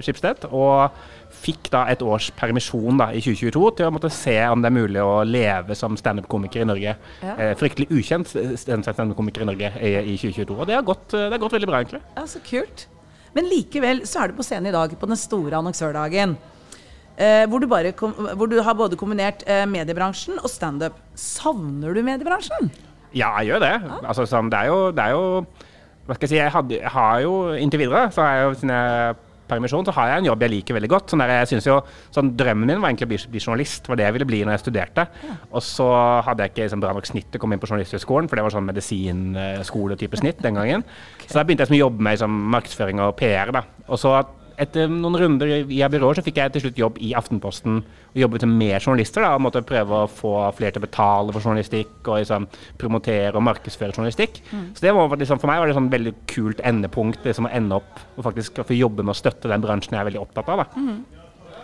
Skipsted, 0.05 0.45
og 0.53 0.93
fikk 1.39 1.69
da 1.73 1.85
et 1.91 2.03
års 2.03 2.29
permisjon 2.37 2.99
da 2.99 3.09
i 3.15 3.21
2022 3.23 3.71
til 3.79 3.87
å 3.87 3.93
måtte 3.95 4.11
se 4.13 4.35
om 4.51 4.61
det 4.63 4.69
er 4.69 4.75
mulig 4.75 5.01
å 5.03 5.23
leve 5.27 5.77
som 5.77 5.97
standup-komiker 5.99 6.65
i 6.65 6.69
Norge. 6.69 6.95
Ja. 7.23 7.35
Eh, 7.35 7.55
fryktelig 7.59 7.89
ukjent 7.95 8.31
standup-komiker 8.59 9.45
i 9.45 9.49
Norge 9.49 9.73
i, 9.79 9.93
i 10.13 10.15
2022. 10.19 10.57
Og 10.57 10.69
det 10.69 10.77
har, 10.77 10.85
gått, 10.87 11.07
det 11.15 11.31
har 11.31 11.41
gått 11.41 11.57
veldig 11.57 11.71
bra, 11.71 11.83
egentlig. 11.83 12.03
Ja, 12.17 12.27
Så 12.29 12.43
kult. 12.45 12.87
Men 13.37 13.45
likevel 13.45 14.03
så 14.09 14.23
er 14.23 14.31
du 14.31 14.39
på 14.39 14.45
scenen 14.45 14.71
i 14.71 14.75
dag, 14.75 14.95
på 14.97 15.09
den 15.09 15.19
store 15.19 15.59
annonsørdagen. 15.59 16.35
Eh, 17.19 17.45
hvor, 17.51 17.59
du 17.61 17.67
bare 17.69 17.91
hvor 17.99 18.47
du 18.47 18.57
har 18.63 18.77
både 18.79 18.97
kombinert 18.99 19.43
eh, 19.47 19.65
mediebransjen 19.69 20.39
og 20.39 20.49
standup. 20.51 20.97
Savner 21.19 21.95
du 21.95 22.03
mediebransjen? 22.05 22.71
Ja, 23.11 23.33
jeg 23.39 23.51
gjør 23.51 23.65
det. 23.65 23.73
Altså, 24.03 24.25
sånn, 24.29 24.51
det, 24.51 24.61
er 24.63 24.71
jo, 24.71 24.91
det 24.93 25.03
er 25.03 25.15
jo 25.17 25.23
Hva 26.05 26.15
skal 26.15 26.27
jeg 26.27 26.31
si 26.31 26.37
Jeg, 26.37 26.53
hadde, 26.53 26.77
jeg 26.77 26.93
har 26.93 27.23
jo 27.23 27.33
inntil 27.57 27.81
videre, 27.83 28.05
så 28.13 28.23
har 28.23 28.37
jeg 28.37 28.45
jo 28.45 28.69
er 28.75 29.25
permisjon, 29.49 29.85
så 29.87 29.95
har 29.97 30.13
jeg 30.13 30.23
en 30.23 30.29
jobb 30.29 30.45
jeg 30.45 30.53
liker 30.55 30.77
veldig 30.77 30.91
godt. 30.93 31.11
Sånn 31.11 31.23
der, 31.23 31.35
jeg 31.41 31.51
synes 31.53 31.69
jo, 31.69 31.77
sånn, 32.15 32.31
Drømmen 32.39 32.69
min 32.69 32.81
var 32.83 32.91
egentlig 32.91 33.09
å 33.09 33.11
bli, 33.13 33.19
bli 33.35 33.43
journalist. 33.43 33.89
Var 33.89 33.99
det 33.99 34.07
jeg 34.07 34.17
ville 34.17 34.29
bli 34.29 34.41
når 34.45 34.55
jeg 34.55 34.65
studerte. 34.65 35.07
Og 35.49 35.63
så 35.65 35.87
hadde 36.27 36.45
jeg 36.45 36.53
ikke 36.53 36.65
liksom, 36.67 36.83
bra 36.85 36.95
nok 36.95 37.09
snitt 37.09 37.29
til 37.29 37.41
å 37.41 37.43
komme 37.43 37.57
inn 37.57 37.63
på 37.63 37.69
Journalisthøgskolen, 37.69 38.29
for 38.29 38.39
det 38.39 38.45
var 38.45 38.55
sånn 38.55 38.69
medisinskole-type 38.69 40.21
snitt 40.21 40.43
den 40.45 40.59
gangen. 40.59 40.85
Så 41.29 41.37
da 41.37 41.45
begynte 41.45 41.65
jeg 41.65 41.73
som 41.73 41.79
å 41.79 41.83
jobbe 41.83 42.05
med 42.05 42.17
liksom, 42.17 42.41
markedsføring 42.55 43.01
og 43.05 43.15
PR. 43.19 43.53
da. 43.55 43.65
Og 43.89 43.99
så 44.01 44.13
etter 44.59 44.89
noen 44.91 45.17
runder 45.21 45.51
i 45.61 45.79
byrået 45.89 46.19
så 46.19 46.23
fikk 46.25 46.39
jeg 46.41 46.53
til 46.55 46.63
slutt 46.65 46.79
jobb 46.81 46.97
i 47.03 47.13
Aftenposten 47.17 47.77
og 47.79 48.17
jobbet 48.19 48.45
med 48.49 48.75
journalister. 48.81 49.23
da, 49.23 49.33
og 49.35 49.41
måtte 49.45 49.61
prøve 49.65 50.03
å 50.03 50.09
få 50.11 50.33
flere 50.57 50.75
til 50.75 50.81
å 50.83 50.87
betale 50.87 51.35
for 51.35 51.41
journalistikk 51.45 52.07
og 52.07 52.19
liksom 52.19 52.47
promotere 52.81 53.35
og 53.35 53.45
markedsføre 53.47 53.95
journalistikk. 53.95 54.41
Så 54.75 54.83
det 54.83 54.93
var 54.95 55.15
liksom, 55.15 55.39
For 55.39 55.47
meg 55.47 55.59
var 55.61 55.67
det 55.67 55.77
sånn 55.77 55.89
veldig 55.93 56.13
kult 56.27 56.59
endepunkt 56.65 57.23
liksom 57.25 57.47
å 57.47 57.53
ende 57.53 57.79
opp 57.79 58.03
og 58.17 58.23
faktisk 58.27 58.61
få 58.65 58.77
jobbe 58.77 59.03
med 59.05 59.15
å 59.15 59.19
støtte 59.21 59.49
den 59.51 59.61
bransjen 59.63 59.95
jeg 59.95 60.01
er 60.03 60.09
veldig 60.11 60.21
opptatt 60.21 60.49
av. 60.49 60.65
da. 60.65 60.85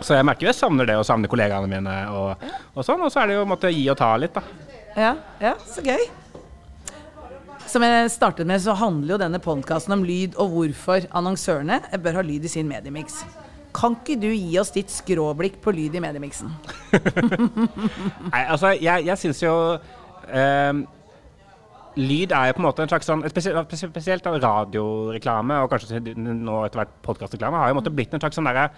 Så 0.00 0.12
jeg 0.16 0.26
merker 0.28 0.44
jo 0.44 0.50
jeg 0.52 0.58
savner 0.58 0.86
det, 0.88 0.96
og 1.00 1.06
savner 1.08 1.28
kollegaene 1.32 1.68
mine 1.70 1.96
og, 2.12 2.42
og 2.74 2.84
sånn. 2.84 3.00
Og 3.00 3.12
så 3.12 3.22
er 3.22 3.30
det 3.30 3.38
jo 3.38 3.44
å 3.46 3.48
måtte 3.48 3.72
gi 3.72 3.86
og 3.92 3.96
ta 3.96 4.10
litt, 4.20 4.34
da. 4.36 4.42
Ja, 4.96 5.14
ja, 5.40 5.54
så 5.68 5.84
gøy. 5.84 6.04
Som 7.76 7.84
jeg 7.84 8.08
startet 8.08 8.48
med, 8.48 8.56
så 8.64 8.72
handler 8.72 9.10
jo 9.12 9.16
denne 9.20 9.38
podkasten 9.44 9.92
om 9.98 10.04
lyd 10.08 10.38
og 10.40 10.54
hvorfor 10.54 11.04
annonsørene 11.18 11.76
bør 12.00 12.16
ha 12.16 12.22
lyd 12.24 12.46
i 12.48 12.48
sin 12.48 12.64
mediemix. 12.70 13.18
Kan 13.76 13.98
ikke 13.98 14.16
du 14.22 14.30
gi 14.30 14.54
oss 14.56 14.72
ditt 14.72 14.88
skråblikk 14.88 15.58
på 15.60 15.74
lyd 15.76 15.98
i 15.98 16.00
mediemiksen? 16.00 16.54
Nei, 18.32 18.40
altså, 18.46 18.70
jeg, 18.80 19.04
jeg 19.10 19.20
syns 19.20 19.42
jo 19.44 19.52
ehm, 20.32 20.86
Lyd 22.00 22.32
er 22.32 22.48
jo 22.48 22.56
på 22.56 22.62
en 22.62 22.68
måte 22.70 22.86
en 22.86 22.94
slags 22.94 23.10
sånn 23.12 23.26
Spesielt, 23.28 23.76
spesielt 23.76 24.30
radioreklame, 24.32 25.60
og 25.60 25.68
kanskje 25.74 26.00
nå 26.16 26.62
etter 26.64 26.80
hvert 26.80 26.96
podkastreklame, 27.04 27.60
har 27.60 27.68
jo 27.68 27.76
en 27.76 27.82
måte 27.82 27.92
blitt 27.92 28.16
en 28.16 28.24
slags 28.24 28.40
sånn 28.40 28.48
derre 28.48 28.70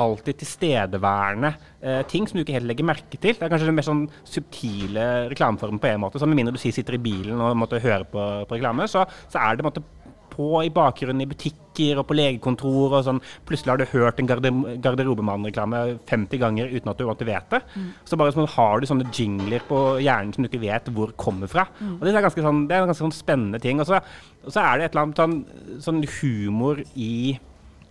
alltid 0.00 0.40
tilstedeværende 0.40 1.52
eh, 1.82 2.00
ting 2.10 2.26
som 2.26 2.38
du 2.38 2.42
ikke 2.42 2.56
helt 2.56 2.68
legger 2.70 2.88
merke 2.88 3.18
til. 3.18 3.36
Det 3.36 3.44
er 3.46 3.52
kanskje 3.52 3.68
den 3.68 3.78
mer 3.78 3.86
sånn 3.86 4.04
subtile 4.26 5.06
reklameformen 5.30 5.82
på 5.82 5.92
en 5.92 6.02
måte. 6.02 6.18
Så 6.18 6.26
med 6.26 6.40
mindre 6.40 6.56
du 6.56 6.62
sitter 6.62 6.98
i 6.98 7.02
bilen 7.02 7.38
og 7.38 7.58
måtte 7.58 7.82
høre 7.82 8.06
på, 8.08 8.26
på 8.50 8.58
reklame, 8.58 8.88
så, 8.90 9.06
så 9.30 9.42
er 9.44 9.58
det 9.58 9.66
på 9.66 9.82
på 10.30 10.62
i 10.64 10.70
bakgrunnen 10.72 11.24
i 11.24 11.28
butikker 11.28 12.00
og 12.00 12.06
på 12.08 12.16
legekontor 12.16 12.94
og 12.96 13.04
sånn. 13.06 13.20
Plutselig 13.48 13.72
har 13.72 13.80
du 13.80 13.90
hørt 13.90 14.20
en 14.20 14.28
garde, 14.30 14.52
garderobemannreklame 14.84 15.82
50 16.08 16.40
ganger 16.40 16.70
uten 16.70 16.92
at 16.92 17.00
du 17.00 17.06
måtte 17.08 17.28
vet 17.28 17.50
det. 17.52 17.60
Så 18.08 18.18
bare 18.20 18.34
sånn, 18.34 18.48
har 18.54 18.80
du 18.80 18.88
sånne 18.88 19.10
jingler 19.16 19.64
på 19.68 19.82
hjernen 20.00 20.32
som 20.32 20.46
du 20.46 20.50
ikke 20.50 20.62
vet 20.64 20.90
hvor 20.94 21.12
kommer 21.20 21.50
fra. 21.50 21.66
Og 21.98 22.06
det 22.06 22.14
er, 22.14 22.22
ganske 22.22 22.46
sånn, 22.46 22.64
det 22.70 22.76
er 22.76 22.84
en 22.84 22.92
ganske 22.92 23.06
sånn 23.06 23.18
spennende 23.18 23.60
ting. 23.62 23.82
Og 23.82 23.90
så, 23.90 24.00
og 24.44 24.54
så 24.54 24.64
er 24.64 24.78
det 24.78 24.88
et 24.88 24.94
eller 24.94 25.08
annet 25.08 25.22
sånn, 25.24 25.38
sånn 25.82 26.04
humor 26.20 26.82
i 26.94 27.38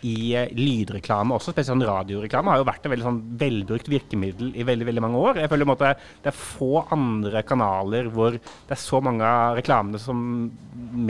i 0.08 0.34
eh, 0.38 0.51
lydreklame 0.56 1.36
også, 1.36 1.51
spesielt 1.53 1.74
sånn 1.74 1.88
radioreklame, 1.88 2.53
har 2.53 2.62
jo 2.62 2.68
vært 2.68 2.86
et 2.86 2.94
veldig 2.94 3.08
sånn 3.08 3.20
velbrukt 3.39 3.89
virkemiddel 3.91 4.53
i 4.56 4.65
veldig 4.68 4.88
veldig 4.88 5.03
mange 5.03 5.24
år. 5.24 5.41
Jeg 5.44 5.51
føler 5.51 5.70
måte 5.70 5.94
Det 6.24 6.32
er 6.32 6.38
få 6.38 6.84
andre 6.96 7.44
kanaler 7.48 8.10
hvor 8.13 8.38
det 8.38 8.75
er 8.75 8.79
så 8.79 9.01
mange 9.03 9.25
av 9.25 9.58
reklamene 9.60 10.00
som 10.01 10.22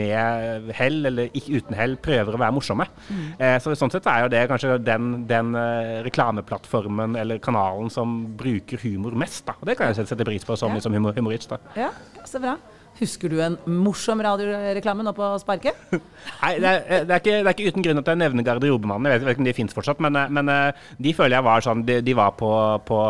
med 0.00 0.70
hell 0.76 1.06
eller 1.08 1.30
ikke 1.36 1.60
uten 1.60 1.78
hell 1.78 1.96
prøver 2.02 2.36
å 2.36 2.42
være 2.42 2.56
morsomme. 2.56 2.86
Mm. 3.08 3.22
Eh, 3.38 3.56
så 3.62 3.74
sånn 3.78 3.92
sett 3.94 4.08
er 4.10 4.24
jo 4.24 4.32
det 4.32 4.42
kanskje 4.50 4.78
den, 4.82 5.12
den 5.30 5.54
uh, 5.56 6.00
reklameplattformen 6.06 7.16
eller 7.20 7.40
kanalen 7.42 7.90
som 7.92 8.20
bruker 8.38 8.80
humor 8.84 9.16
mest. 9.18 9.44
da. 9.46 9.56
Og 9.60 9.70
Det 9.70 9.78
kan 9.78 9.90
jeg 9.90 10.02
sette 10.10 10.26
pris 10.26 10.46
på 10.46 10.58
som, 10.58 10.74
ja. 10.74 10.82
som 10.84 10.94
humor, 10.94 11.14
humorist. 11.16 11.50
da. 11.52 11.60
Ja, 11.78 11.90
så 12.26 12.42
bra. 12.42 12.58
Husker 13.00 13.32
du 13.32 13.38
en 13.40 13.56
morsom 13.64 14.20
radioreklame 14.20 15.04
nå 15.06 15.14
på 15.16 15.28
sparket? 15.40 15.78
Nei, 16.42 16.52
det 16.60 16.68
er, 16.68 17.06
det, 17.08 17.14
er 17.14 17.22
ikke, 17.22 17.38
det 17.38 17.46
er, 17.46 17.54
ikke, 17.54 17.72
uten 17.72 17.86
grunn 17.86 18.02
at 18.02 18.10
jeg 18.12 18.20
nevner 18.20 18.46
Garderobemannen. 18.46 19.08
Jeg 19.08 19.22
vet, 19.22 19.32
ikke 19.32 19.44
om 19.44 19.48
de 19.48 19.56
fins 19.56 19.76
fortsatt, 19.76 20.02
men, 20.04 20.18
men, 20.36 20.52
eh, 20.52 20.84
de 21.00 21.14
føler 21.16 21.38
jeg 21.38 21.46
var 21.46 21.64
sånn 21.64 21.86
De, 21.88 22.00
de 22.04 22.16
var 22.16 22.36
på, 22.36 22.52
på 22.84 23.00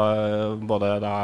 både 0.70 0.94
da 1.02 1.14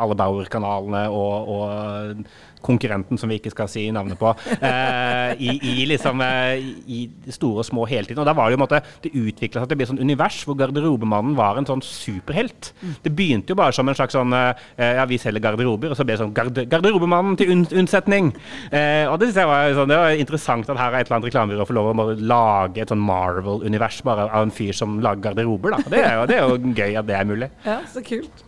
alle 0.00 0.18
Bauer-kanalene 0.18 1.06
og, 1.12 1.54
og 1.54 2.24
konkurrenten 2.64 3.20
som 3.20 3.30
vi 3.30 3.38
ikke 3.40 3.52
skal 3.52 3.68
si 3.70 3.84
navnet 3.94 4.18
på, 4.20 4.32
eh, 4.56 5.34
i, 5.36 5.52
i, 5.58 5.74
liksom, 5.90 6.22
eh, 6.24 6.64
i 6.88 7.00
store 7.34 7.62
og 7.62 7.68
små 7.68 7.86
hele 7.90 8.08
tiden. 8.08 8.22
Og 8.22 8.28
da 8.28 8.36
var 8.36 8.48
Det 8.48 8.54
jo 8.54 8.60
en 8.60 8.64
måte, 8.64 8.82
det 9.02 9.12
utvikla 9.12 9.62
seg 9.62 9.68
til 9.68 9.76
å 9.76 9.80
bli 9.80 9.86
et 9.86 9.92
sånn 9.92 10.02
univers 10.04 10.40
hvor 10.46 10.56
garderobemannen 10.58 11.36
var 11.36 11.58
en 11.58 11.68
sånn 11.68 11.84
superhelt. 11.84 12.72
Det 13.04 13.12
begynte 13.12 13.52
jo 13.52 13.58
bare 13.58 13.72
som 13.72 13.88
en 13.88 13.96
slags 13.96 14.16
sånn 14.16 14.32
eh, 14.32 14.54
Ja, 14.78 15.04
vi 15.08 15.18
selger 15.18 15.42
garderober, 15.42 15.92
og 15.92 15.98
så 15.98 16.04
ble 16.06 16.16
det 16.16 16.22
sånn 16.22 16.34
garde, 16.36 16.66
Garderobemannen 16.70 17.36
til 17.40 17.52
unn, 17.52 17.66
unnsetning. 18.14 18.30
Eh, 18.70 19.06
og 19.10 19.18
det 19.20 19.28
synes 19.28 19.40
jeg 19.42 19.50
var, 19.50 19.72
sånn, 19.76 19.90
det 19.90 19.98
var 20.00 20.20
interessant 20.24 20.70
at 20.70 20.80
her 20.80 20.92
er 20.92 21.00
et 21.00 21.08
eller 21.08 21.18
annet 21.18 21.28
reklamebyrå 21.30 21.66
får 21.68 21.78
lov 21.78 21.90
å 21.92 22.06
lage 22.20 22.82
et 22.82 22.92
sånn 22.92 23.02
Marvel-univers 23.04 24.02
bare 24.06 24.28
av 24.30 24.46
en 24.46 24.54
fyr 24.54 24.72
som 24.76 25.00
lager 25.04 25.30
garderober. 25.30 25.74
da. 25.76 25.90
Det 25.90 26.02
er, 26.02 26.14
jo, 26.18 26.26
det 26.30 26.36
er 26.38 26.44
jo 26.44 26.74
gøy 26.74 27.00
at 27.00 27.10
det 27.10 27.18
er 27.18 27.28
mulig. 27.28 27.50
Ja, 27.74 27.80
så 27.90 28.02
kult. 28.04 28.44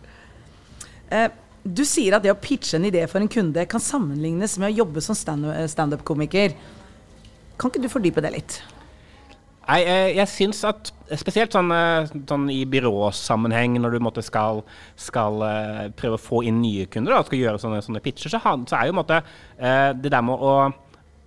Eh, 1.11 1.27
du 1.67 1.83
sier 1.87 2.15
at 2.15 2.23
det 2.23 2.31
å 2.31 2.39
pitche 2.39 2.77
en 2.77 2.87
idé 2.87 3.03
for 3.11 3.19
en 3.19 3.31
kunde 3.31 3.65
kan 3.67 3.83
sammenlignes 3.83 4.55
med 4.61 4.71
å 4.71 4.77
jobbe 4.83 5.03
som 5.03 5.17
standup-komiker. 5.17 6.55
Kan 7.57 7.71
ikke 7.73 7.83
du 7.83 7.89
fordype 7.91 8.23
det 8.23 8.31
litt? 8.37 8.59
Nei, 9.67 9.81
jeg, 9.83 10.11
jeg 10.15 10.31
syns 10.31 10.63
at 10.67 10.91
spesielt 11.19 11.55
sånn, 11.55 11.71
eh, 11.75 12.09
sånn, 12.29 12.47
i 12.51 12.61
byråsammenheng, 12.69 13.75
når 13.83 13.97
du 13.97 14.03
måtte 14.03 14.23
skal, 14.23 14.63
skal 14.99 15.43
uh, 15.43 15.85
prøve 15.99 16.15
å 16.15 16.23
få 16.23 16.41
inn 16.47 16.61
nye 16.63 16.87
kunder 16.91 17.17
og 17.17 17.27
skal 17.27 17.41
gjøre 17.41 17.61
sånne, 17.63 17.83
sånne 17.83 18.03
pitcher, 18.03 18.31
så, 18.31 18.39
så, 18.39 18.77
er 18.79 18.89
jo 18.89 18.97
måte, 18.97 19.19
uh, 19.59 19.91
det 19.95 20.11
der 20.13 20.23
med 20.23 20.39
å 20.39 20.57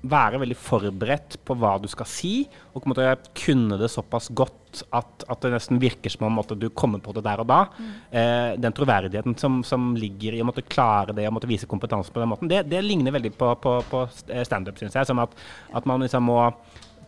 være 0.00 0.40
veldig 0.40 0.56
forberedt 0.56 1.36
på 1.44 1.54
hva 1.60 1.74
du 1.80 1.84
skal 1.90 2.08
si, 2.08 2.32
og 2.72 2.86
måtte 2.88 3.12
kunne 3.36 3.76
det 3.80 3.90
såpass 3.92 4.30
godt 4.32 4.82
at, 4.94 5.24
at, 5.26 5.40
det 5.42 5.50
nesten 5.52 5.80
virker 5.82 6.12
som 6.12 6.24
om 6.28 6.40
du 6.56 6.68
kommer 6.70 7.02
på 7.04 7.12
det 7.16 7.24
der 7.26 7.42
og 7.42 7.48
da. 7.50 7.58
Mm. 7.76 7.90
Eh, 8.08 8.50
den 8.64 8.76
troverdigheten 8.76 9.36
som, 9.36 9.60
som, 9.66 9.90
ligger 9.98 10.36
i 10.36 10.40
å 10.40 10.46
måtte 10.48 10.64
klare 10.64 11.12
det 11.16 11.26
og 11.28 11.44
vise 11.50 11.68
kompetanse 11.68 12.14
på 12.14 12.22
den 12.22 12.30
måten, 12.32 12.48
det, 12.48 12.62
det 12.70 12.80
ligner 12.86 13.12
veldig 13.18 13.34
på, 13.36 13.50
på, 13.60 13.74
på 13.90 14.04
standup, 14.46 14.78
syns 14.80 14.96
jeg. 14.96 15.08
Som 15.10 15.20
at, 15.20 15.34
at 15.74 15.88
man 15.90 16.06
liksom 16.06 16.30
må 16.30 16.38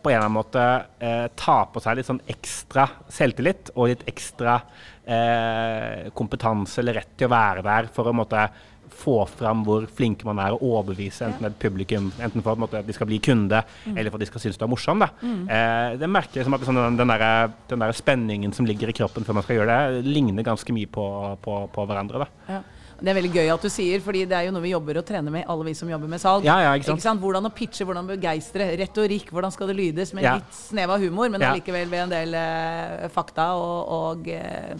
på 0.03 0.11
en 0.11 0.17
eller 0.17 0.27
annen 0.27 0.35
måte 0.35 0.63
eh, 0.99 1.25
ta 1.39 1.57
på 1.71 1.81
seg 1.83 1.97
litt 1.97 2.09
sånn 2.09 2.21
ekstra 2.29 2.87
selvtillit 3.11 3.71
og 3.77 3.89
litt 3.93 4.03
ekstra 4.11 4.59
eh, 5.05 6.11
kompetanse 6.15 6.81
eller 6.83 6.99
rett 6.99 7.15
til 7.17 7.29
å 7.29 7.33
være 7.33 7.65
der 7.65 7.89
for 7.93 8.11
å 8.11 8.15
måtte 8.15 8.47
få 8.93 9.25
fram 9.25 9.63
hvor 9.65 9.87
flinke 9.89 10.27
man 10.27 10.39
er 10.43 10.53
å 10.53 10.59
overbevise 10.61 11.25
enten 11.27 11.47
et 11.47 11.55
publikum, 11.59 12.11
enten 12.21 12.43
for 12.45 12.67
at 12.67 12.87
de 12.87 12.95
skal 12.95 13.09
bli 13.09 13.19
kunde, 13.23 13.63
mm. 13.85 13.95
eller 13.97 14.11
for 14.11 14.19
at 14.19 14.25
de 14.25 14.29
skal 14.29 14.43
synes 14.43 14.59
du 14.59 14.65
er 14.67 14.71
morsom. 14.71 15.01
Mm. 15.01 15.41
Eh, 15.49 15.95
det 16.01 16.09
merker 16.11 16.41
liksom 16.41 16.57
at 16.57 16.67
sånn, 16.67 16.81
den, 16.99 17.13
der, 17.15 17.55
den 17.71 17.83
der 17.83 17.97
spenningen 17.97 18.53
som 18.55 18.67
ligger 18.69 18.91
i 18.91 18.95
kroppen 18.95 19.25
før 19.25 19.39
man 19.39 19.47
skal 19.47 19.59
gjøre 19.59 19.79
det, 19.79 20.05
ligner 20.05 20.45
ganske 20.45 20.75
mye 20.75 20.91
på, 20.93 21.07
på, 21.43 21.57
på 21.73 21.87
hverandre. 21.89 22.29
Ja. 22.49 22.61
Det 23.03 23.11
er 23.11 23.17
veldig 23.19 23.31
gøy 23.35 23.49
at 23.51 23.65
du 23.65 23.67
sier, 23.67 23.99
fordi 24.03 24.21
det 24.31 24.37
er 24.37 24.47
jo 24.47 24.53
noe 24.55 24.63
vi 24.63 24.71
jobber 24.71 25.01
og 25.01 25.07
trener 25.07 25.33
med, 25.33 25.43
alle 25.51 25.67
vi 25.67 25.75
som 25.75 25.89
jobber 25.91 26.07
med 26.11 26.21
salg. 26.23 26.45
Ja, 26.47 26.55
ja, 26.63 26.75
ikke 26.77 26.87
sant? 26.87 27.01
Ikke 27.01 27.09
sant? 27.09 27.23
Hvordan 27.23 27.49
å 27.49 27.51
pitche, 27.51 27.87
hvordan 27.87 28.07
begeistre. 28.07 28.69
Retorikk, 28.79 29.33
hvordan 29.35 29.51
skal 29.51 29.73
det 29.73 29.75
lydes 29.81 30.13
med 30.15 30.23
ja. 30.23 30.37
litt 30.39 30.55
snev 30.55 30.95
av 30.95 31.03
humor, 31.03 31.31
men 31.33 31.43
allikevel 31.43 31.91
ved 31.91 32.05
en 32.05 32.13
del 32.15 32.37
eh, 32.39 33.09
fakta 33.11 33.51
og, 33.59 33.91
og 33.97 34.31
eh, 34.31 34.77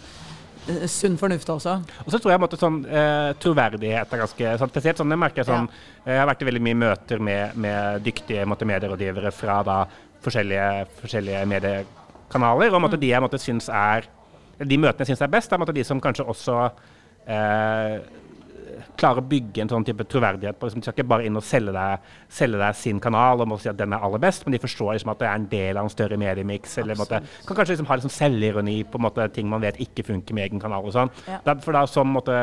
Eh, 0.67 0.85
sunn 0.87 1.17
fornuft 1.19 1.49
også. 1.51 1.75
Og 2.05 2.13
så 2.13 2.19
tror 2.21 2.33
jeg 2.33 2.41
måtte, 2.41 2.59
sånn, 2.59 2.79
eh, 2.87 3.33
troverdighet 3.41 4.13
er 4.13 4.21
ganske 4.23 4.55
sånn, 4.61 4.71
spesielt. 4.71 5.01
Sånn, 5.01 5.11
jeg 5.11 5.19
merker 5.19 5.47
sånn, 5.47 5.67
ja. 5.67 6.13
jeg 6.13 6.21
har 6.21 6.29
vært 6.29 6.43
i 6.43 6.47
veldig 6.47 6.63
mye 6.63 6.79
møter 6.85 7.19
med, 7.19 7.57
med 7.59 8.05
dyktige 8.05 8.45
måtte, 8.47 8.67
medierådgivere 8.69 9.33
fra 9.35 9.59
da, 9.67 9.81
forskjellige, 10.23 10.87
forskjellige 11.01 11.43
mediekanaler. 11.51 12.71
Og 12.71 12.83
måtte, 12.85 12.99
mm. 12.99 13.03
de 13.03 13.11
jeg 13.11 13.25
måtte, 13.25 13.41
synes 13.43 13.67
er 13.67 14.07
de 14.63 14.79
møtene 14.79 15.03
jeg 15.03 15.11
syns 15.11 15.25
er 15.25 15.33
best, 15.33 15.51
er 15.51 15.59
måtte, 15.59 15.75
de 15.75 15.83
som 15.83 15.99
kanskje 15.99 16.27
også 16.31 16.57
eh, 17.25 18.01
klare 18.99 19.21
å 19.21 19.27
bygge 19.27 19.63
en 19.63 19.71
sånn 19.71 19.85
type 19.87 20.05
troverdighet 20.09 20.59
på 20.59 20.67
liksom, 20.67 20.81
De 20.81 20.87
skal 20.87 20.95
ikke 20.97 21.09
bare 21.09 21.27
inn 21.27 21.39
og 21.39 21.45
selge 21.45 21.73
deg, 21.75 22.11
selge 22.31 22.59
deg, 22.61 22.77
sin 22.77 22.99
kanal 23.03 23.43
og 23.43 23.49
må 23.51 23.57
si 23.61 23.69
at 23.71 23.79
den 23.79 23.95
er 23.95 24.05
aller 24.05 24.21
best, 24.23 24.45
men 24.45 24.55
de 24.55 24.61
forstår 24.63 24.93
liksom, 24.95 25.13
at 25.13 25.21
det 25.21 25.29
er 25.29 25.39
en 25.39 25.47
del 25.51 25.79
av 25.79 25.87
en 25.87 25.93
større 25.93 26.19
mediemiks. 26.19 26.77
Eller 26.81 26.99
måte, 26.99 27.21
kan 27.47 27.57
kanskje 27.57 27.75
liksom, 27.75 27.89
ha 27.89 27.99
liksom, 27.99 28.13
selvironi 28.13 28.77
på 28.89 29.01
måte, 29.01 29.27
ting 29.35 29.49
man 29.49 29.63
vet 29.63 29.79
ikke 29.83 30.05
funker 30.07 30.37
med 30.37 30.49
egen 30.49 30.63
kanal. 30.63 30.85
og 30.87 30.95
sånn. 30.95 31.11
Ja. 31.27 31.55
for 31.63 31.75
da 31.75 31.85
som, 31.89 32.09
måte, 32.13 32.35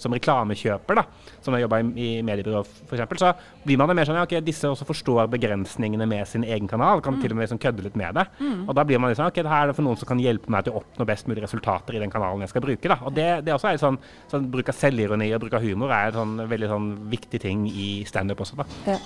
som 0.00 0.14
reklamekjøper, 0.14 1.00
da, 1.00 1.06
som 1.44 1.56
jeg 1.56 1.66
jobba 1.66 1.80
i, 1.82 1.90
i 2.06 2.08
mediebyrå 2.26 2.64
f.eks., 2.64 3.18
så 3.18 3.32
blir 3.64 3.80
man 3.80 3.90
mer 3.96 4.06
sånn 4.08 4.18
ja, 4.18 4.24
ok, 4.26 4.38
disse 4.44 4.68
også 4.70 4.86
forstår 4.88 5.30
begrensningene 5.32 6.06
med 6.08 6.28
sin 6.30 6.44
egen 6.46 6.68
kanal, 6.70 7.02
kan 7.04 7.16
mm. 7.16 7.22
til 7.22 7.34
og 7.34 7.38
med 7.38 7.46
liksom, 7.46 7.60
kødde 7.62 7.84
litt 7.86 7.98
med 7.98 8.18
det. 8.18 8.26
Mm. 8.38 8.62
Og 8.68 8.76
da 8.78 8.84
blir 8.86 9.02
man 9.02 9.12
liksom 9.12 9.28
ok, 9.28 9.40
det 9.42 9.52
her 9.52 9.72
er 9.72 9.76
for 9.76 9.86
noen 9.86 9.98
som 10.00 10.10
kan 10.10 10.22
hjelpe 10.22 10.52
meg 10.52 10.66
til 10.66 10.76
å 10.76 10.82
oppnå 10.82 11.06
best 11.08 11.28
mulig 11.30 11.44
resultater 11.44 11.96
i 11.96 12.02
den 12.02 12.12
kanalen 12.12 12.44
jeg 12.44 12.52
skal 12.52 12.64
bruke. 12.64 12.90
da. 12.90 12.98
Og 13.04 13.14
det, 13.16 13.28
det 13.46 13.54
også 13.54 13.72
er 13.72 13.80
sånn, 13.82 13.98
sånn 14.30 14.48
bruk 14.52 14.70
av 14.72 14.78
selvironi 14.78 15.30
og 15.34 15.42
bruk 15.44 15.58
av 15.58 15.64
humor 15.64 15.92
er 15.98 16.12
en 16.12 16.20
sånn, 16.20 16.36
veldig 16.50 16.68
sånn 16.70 16.92
viktig 17.12 17.40
ting 17.42 17.64
i 17.70 17.88
standup 18.08 18.44
også. 18.44 18.60
da. 18.60 18.68
Ja. 18.88 19.00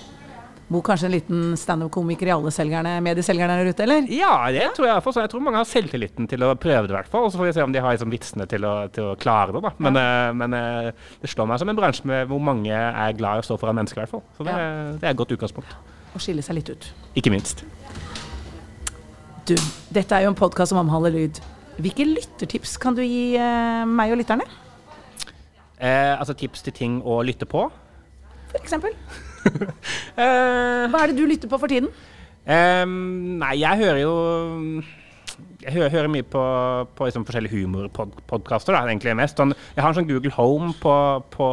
Bor 0.72 0.80
kanskje 0.86 1.08
en 1.08 1.12
liten 1.12 1.40
standup-komiker 1.58 2.30
i 2.30 2.32
alle 2.32 2.50
selgerne, 2.54 2.94
medieselgerne 3.04 3.58
der 3.58 3.72
ute, 3.74 3.84
eller? 3.84 4.06
Ja, 4.14 4.32
det 4.54 4.70
tror 4.76 4.88
jeg. 4.88 5.02
Jeg 5.18 5.32
tror 5.32 5.42
mange 5.44 5.60
har 5.60 5.68
selvtilliten 5.68 6.28
til 6.30 6.46
å 6.46 6.52
prøve 6.56 6.86
det, 6.86 6.94
i 6.94 6.96
hvert 6.96 7.10
fall. 7.12 7.26
Og 7.26 7.34
så 7.34 7.40
får 7.40 7.50
vi 7.50 7.54
se 7.58 7.66
om 7.66 7.74
de 7.74 7.82
har 7.82 7.96
liksom, 7.96 8.12
vitsene 8.12 8.46
til, 8.48 8.64
til, 8.94 9.10
å 9.10 9.18
klare 9.20 9.52
det. 9.52 9.60
da. 9.66 9.72
Men, 9.82 9.98
ja. 9.98 10.14
uh, 10.30 10.36
men 10.38 10.56
uh, 10.56 11.10
det 11.20 11.32
slår 11.32 11.50
meg 11.50 11.60
som 11.60 11.72
en 11.72 11.78
bransje 11.78 12.08
med 12.08 12.30
hvor 12.30 12.40
mange 12.40 12.72
er 12.72 13.18
glad 13.18 13.40
i 13.40 13.44
å 13.44 13.48
stå 13.50 13.58
foran 13.60 13.76
mennesker, 13.82 14.00
i 14.00 14.04
hvert 14.06 14.14
fall. 14.14 14.24
Så 14.38 14.48
det, 14.48 14.56
ja. 14.56 14.72
det 14.96 15.10
er 15.10 15.12
et 15.12 15.20
godt 15.20 15.36
utgangspunkt. 15.36 15.76
Å 16.16 16.22
skille 16.22 16.44
seg 16.46 16.60
litt 16.60 16.72
ut. 16.72 16.88
Ikke 17.20 17.34
minst. 17.34 17.66
Du, 19.48 19.56
dette 19.92 20.16
er 20.16 20.24
jo 20.24 20.32
en 20.32 20.38
podkast 20.38 20.72
som 20.72 20.80
omhandler 20.80 21.12
lyd. 21.18 21.42
Hvilke 21.82 22.06
lyttertips 22.06 22.78
kan 22.80 22.96
du 22.96 23.04
gi 23.04 23.34
uh, 23.36 23.82
meg 23.88 24.14
og 24.14 24.22
lytterne? 24.22 24.48
Eh, 25.82 26.14
altså 26.14 26.36
tips 26.38 26.62
til 26.62 26.76
ting 26.76 26.98
å 27.02 27.18
lytte 27.26 27.48
på. 27.50 27.66
For 28.52 28.62
eksempel. 28.62 28.94
eh, 30.22 30.84
Hva 30.86 31.02
er 31.02 31.10
det 31.10 31.18
du 31.18 31.26
lytter 31.26 31.50
på 31.50 31.58
for 31.58 31.72
tiden? 31.72 31.90
Eh, 32.46 32.84
nei, 32.86 33.56
jeg 33.62 33.82
hører 33.82 34.02
jo 34.04 34.12
jeg 35.62 35.74
hører, 35.76 35.92
hører 35.94 36.10
mye 36.10 36.26
på, 36.26 36.42
på 36.96 37.06
liksom 37.06 37.24
forskjellige 37.26 37.54
humorpodkaster. 37.54 38.76
egentlig 38.78 39.14
mest. 39.18 39.38
Sånn, 39.38 39.54
jeg 39.74 39.82
har 39.82 39.92
en 39.92 39.98
sånn 40.00 40.08
Google 40.10 40.34
Home 40.34 40.72
på, 40.82 40.94
på, 41.34 41.48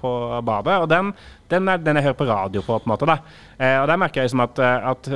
på 0.00 0.12
badet, 0.48 0.78
og 0.82 0.88
den, 0.90 1.12
den, 1.52 1.68
er 1.68 1.82
den 1.84 2.00
jeg 2.00 2.08
hører 2.08 2.20
på 2.20 2.28
radio 2.28 2.64
på. 2.64 2.78
på 2.78 2.88
en 2.88 2.92
måte 2.94 3.08
da. 3.08 3.18
Eh, 3.58 3.76
og 3.82 3.88
der 3.90 4.00
merker 4.00 4.22
jeg 4.22 4.30
liksom 4.30 4.44
at, 4.44 4.62
at 4.64 5.12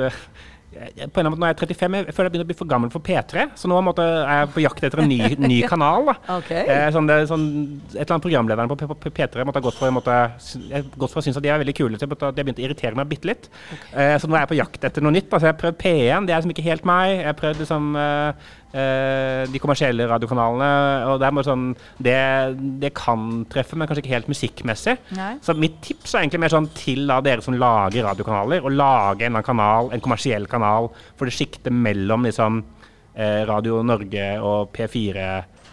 på 0.73 0.79
en 0.79 0.99
eller 1.03 1.19
annen 1.19 1.33
måte 1.33 1.41
Når 1.43 1.51
jeg 1.51 1.55
er 1.55 1.59
35, 1.61 1.97
jeg 1.99 2.15
føler 2.15 2.29
jeg 2.29 2.33
begynner 2.33 2.47
å 2.47 2.51
bli 2.51 2.57
for 2.59 2.71
gammel 2.71 2.93
for 2.93 3.05
P3. 3.05 3.45
Så 3.59 3.69
nå 3.71 3.79
måtte, 3.85 4.05
er 4.05 4.41
jeg 4.41 4.51
på 4.55 4.63
jakt 4.63 4.87
etter 4.87 5.03
en 5.03 5.11
ny, 5.11 5.19
ny 5.51 5.59
kanal. 5.69 6.13
Okay. 6.39 6.63
Eh, 6.63 6.87
sånn, 6.95 7.09
det, 7.09 7.19
sånn, 7.29 7.45
et 7.93 7.99
eller 8.01 8.15
annet 8.15 8.25
Programlederen 8.27 8.71
på, 8.71 8.77
på, 8.79 8.97
på 9.05 9.13
P3 9.13 9.45
måtte 9.47 9.59
ha 9.59 9.67
gått 9.67 9.79
for, 9.79 9.93
måtte, 9.93 10.17
jeg, 10.71 10.87
gått 10.95 11.13
for 11.13 11.21
å 11.21 11.25
synes 11.25 11.39
at 11.39 11.45
de 11.45 11.53
er 11.53 11.61
veldig 11.61 11.77
kule. 11.77 11.99
Så 11.99 12.07
jeg, 12.07 12.13
måtte, 12.13 12.31
de 12.31 12.43
har 12.43 12.49
begynt 12.49 12.61
å 12.61 12.65
irritere 12.67 12.99
meg 12.99 13.11
bitte 13.11 13.29
litt. 13.29 13.49
Okay. 13.77 13.93
Eh, 13.93 14.15
så 14.21 14.29
nå 14.29 14.37
er 14.37 14.45
jeg 14.45 14.53
på 14.53 14.59
jakt 14.61 14.89
etter 14.89 15.05
noe 15.05 15.15
nytt. 15.15 15.29
Altså, 15.29 15.49
jeg 15.49 15.55
har 15.55 15.61
prøvd 15.63 15.79
P1, 15.83 16.27
det 16.27 16.35
er 16.35 16.43
liksom 16.43 16.55
ikke 16.55 16.67
helt 16.69 16.89
meg. 16.89 17.15
Jeg 17.19 17.29
har 17.29 17.39
prøvd 17.43 17.65
liksom, 17.65 17.95
eh 17.99 18.59
de 18.73 19.59
kommersielle 19.61 20.07
radiokanalene. 20.09 20.69
og 21.11 21.19
Det 21.21 21.27
er 21.27 21.35
bare 21.37 21.45
sånn, 21.45 21.65
det, 22.01 22.15
det, 22.81 22.89
kan 22.97 23.43
treffe, 23.51 23.77
men 23.77 23.89
kanskje 23.89 24.01
ikke 24.01 24.15
helt 24.15 24.31
musikkmessig. 24.31 24.95
Nei. 25.17 25.35
Så 25.45 25.53
mitt 25.57 25.77
tips 25.85 26.15
er 26.15 26.23
egentlig 26.23 26.41
mer 26.41 26.55
sånn 26.55 26.69
til 26.77 27.05
da, 27.09 27.19
dere 27.21 27.45
som 27.45 27.57
lager 27.59 28.07
radiokanaler, 28.07 28.65
å 28.65 28.73
lage 28.73 29.29
en 29.29 29.41
kanal, 29.45 29.91
en 29.93 30.03
kommersiell 30.03 30.49
kanal 30.49 30.89
for 31.19 31.29
det 31.29 31.35
sjiktet 31.37 31.73
mellom 31.73 32.25
liksom, 32.25 32.63
eh, 33.13 33.43
Radio 33.49 33.83
Norge 33.85 34.29
og 34.41 34.73
P4 34.73 35.27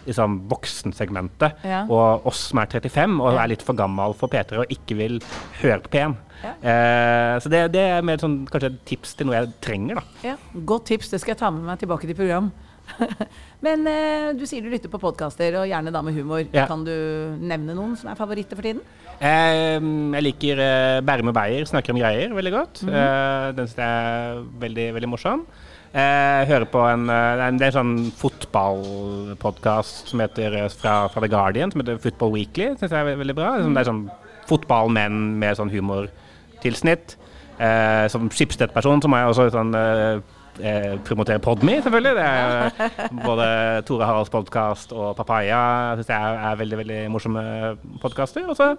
liksom 0.05 0.39
voksensegmentet, 0.49 1.61
ja. 1.67 1.83
og 1.85 2.25
oss 2.29 2.47
som 2.49 2.61
er 2.61 2.69
35 2.71 3.19
og 3.21 3.37
er 3.37 3.51
litt 3.51 3.65
for 3.65 3.77
gammel 3.77 4.15
for 4.17 4.31
P3 4.31 4.63
og 4.63 4.73
ikke 4.73 4.97
vil 4.97 5.19
høre 5.61 5.81
på 5.83 5.93
P1. 5.93 6.17
Ja. 6.41 6.55
Eh, 6.57 7.35
så 7.43 7.51
det, 7.53 7.67
det, 7.75 7.83
er 7.97 8.05
mer 8.05 8.21
sånn, 8.21 8.41
kanskje 8.49 8.71
et 8.73 8.81
tips 8.89 9.13
til 9.17 9.29
noe 9.29 9.37
jeg 9.37 9.53
trenger. 9.61 10.01
da. 10.01 10.31
Ja, 10.31 10.35
Godt 10.65 10.89
tips, 10.89 11.11
det 11.13 11.21
skal 11.21 11.35
jeg 11.35 11.41
ta 11.43 11.51
med 11.53 11.67
meg 11.69 11.81
tilbake 11.83 12.09
til 12.09 12.17
program. 12.17 12.49
Men 13.65 13.87
eh, 13.89 14.31
du 14.37 14.45
sier 14.49 14.63
du 14.63 14.71
lytter 14.71 14.91
på 14.91 15.01
podkaster, 15.01 15.55
og 15.61 15.69
gjerne 15.69 15.93
da 15.93 16.03
med 16.05 16.17
humor. 16.17 16.43
Ja. 16.53 16.67
Kan 16.69 16.85
du 16.87 16.93
nevne 17.39 17.75
noen 17.77 17.97
som 17.99 18.11
er 18.11 18.19
favoritter 18.19 18.59
for 18.59 18.65
tiden? 18.67 18.83
Eh, 19.21 19.77
jeg 19.77 20.25
liker 20.27 20.61
eh, 20.61 21.01
Bærum 21.05 21.33
og 21.33 21.37
Beyer 21.37 21.67
snakker 21.69 21.93
om 21.93 22.01
greier 22.01 22.33
veldig 22.33 22.53
godt. 22.55 22.83
Mm 22.83 22.93
-hmm. 22.93 23.55
den 23.57 23.67
syns 23.67 23.77
jeg 23.77 23.87
er 23.87 24.45
veldig, 24.59 24.93
veldig 24.93 25.09
morsom. 25.09 25.45
Eh, 25.91 26.47
hører 26.47 26.63
på 26.71 26.79
en, 26.87 27.09
eh, 27.11 27.47
en, 27.47 27.57
det 27.59 27.65
er 27.67 27.73
en 27.73 27.75
sånn 27.75 28.11
fotballpodkast 28.15 30.07
som 30.13 30.21
heter 30.23 30.53
eh, 30.55 30.69
fra, 30.71 31.09
fra, 31.11 31.19
The 31.19 31.27
Guardian, 31.27 31.71
som 31.71 31.81
heter 31.81 31.99
Football 31.99 32.31
Weekly. 32.31 32.69
Syns 32.79 32.93
jeg 32.95 32.99
er 33.11 33.19
veldig 33.19 33.35
bra. 33.35 33.57
Det 33.59 33.81
er 33.81 33.89
sånn 33.89 34.05
fotballmenn 34.47 35.33
med 35.41 35.59
sånn 35.59 35.73
humortilsnitt. 35.73 37.17
Eh, 37.59 38.05
som 38.07 38.31
Schibsted-person 38.31 39.03
så 39.03 39.11
må 39.11 39.19
jeg 39.19 39.33
også 39.33 39.49
sånn 39.51 39.75
eh, 40.59 40.97
promotere 41.05 41.39
Podme, 41.43 41.77
selvfølgelig. 41.81 42.15
Det 42.17 42.25
er 42.25 43.13
både 43.25 43.45
Tore 43.87 44.07
Haralds 44.09 44.31
podkast 44.33 44.91
og 44.95 45.13
Papaya 45.17 45.61
syns 45.97 46.11
jeg 46.11 46.17
er, 46.17 46.41
er, 46.49 46.59
veldig 46.59 46.79
veldig 46.81 46.99
morsomme 47.13 47.43
podkaster. 48.03 48.45
Og 48.49 48.57
så 48.59 48.71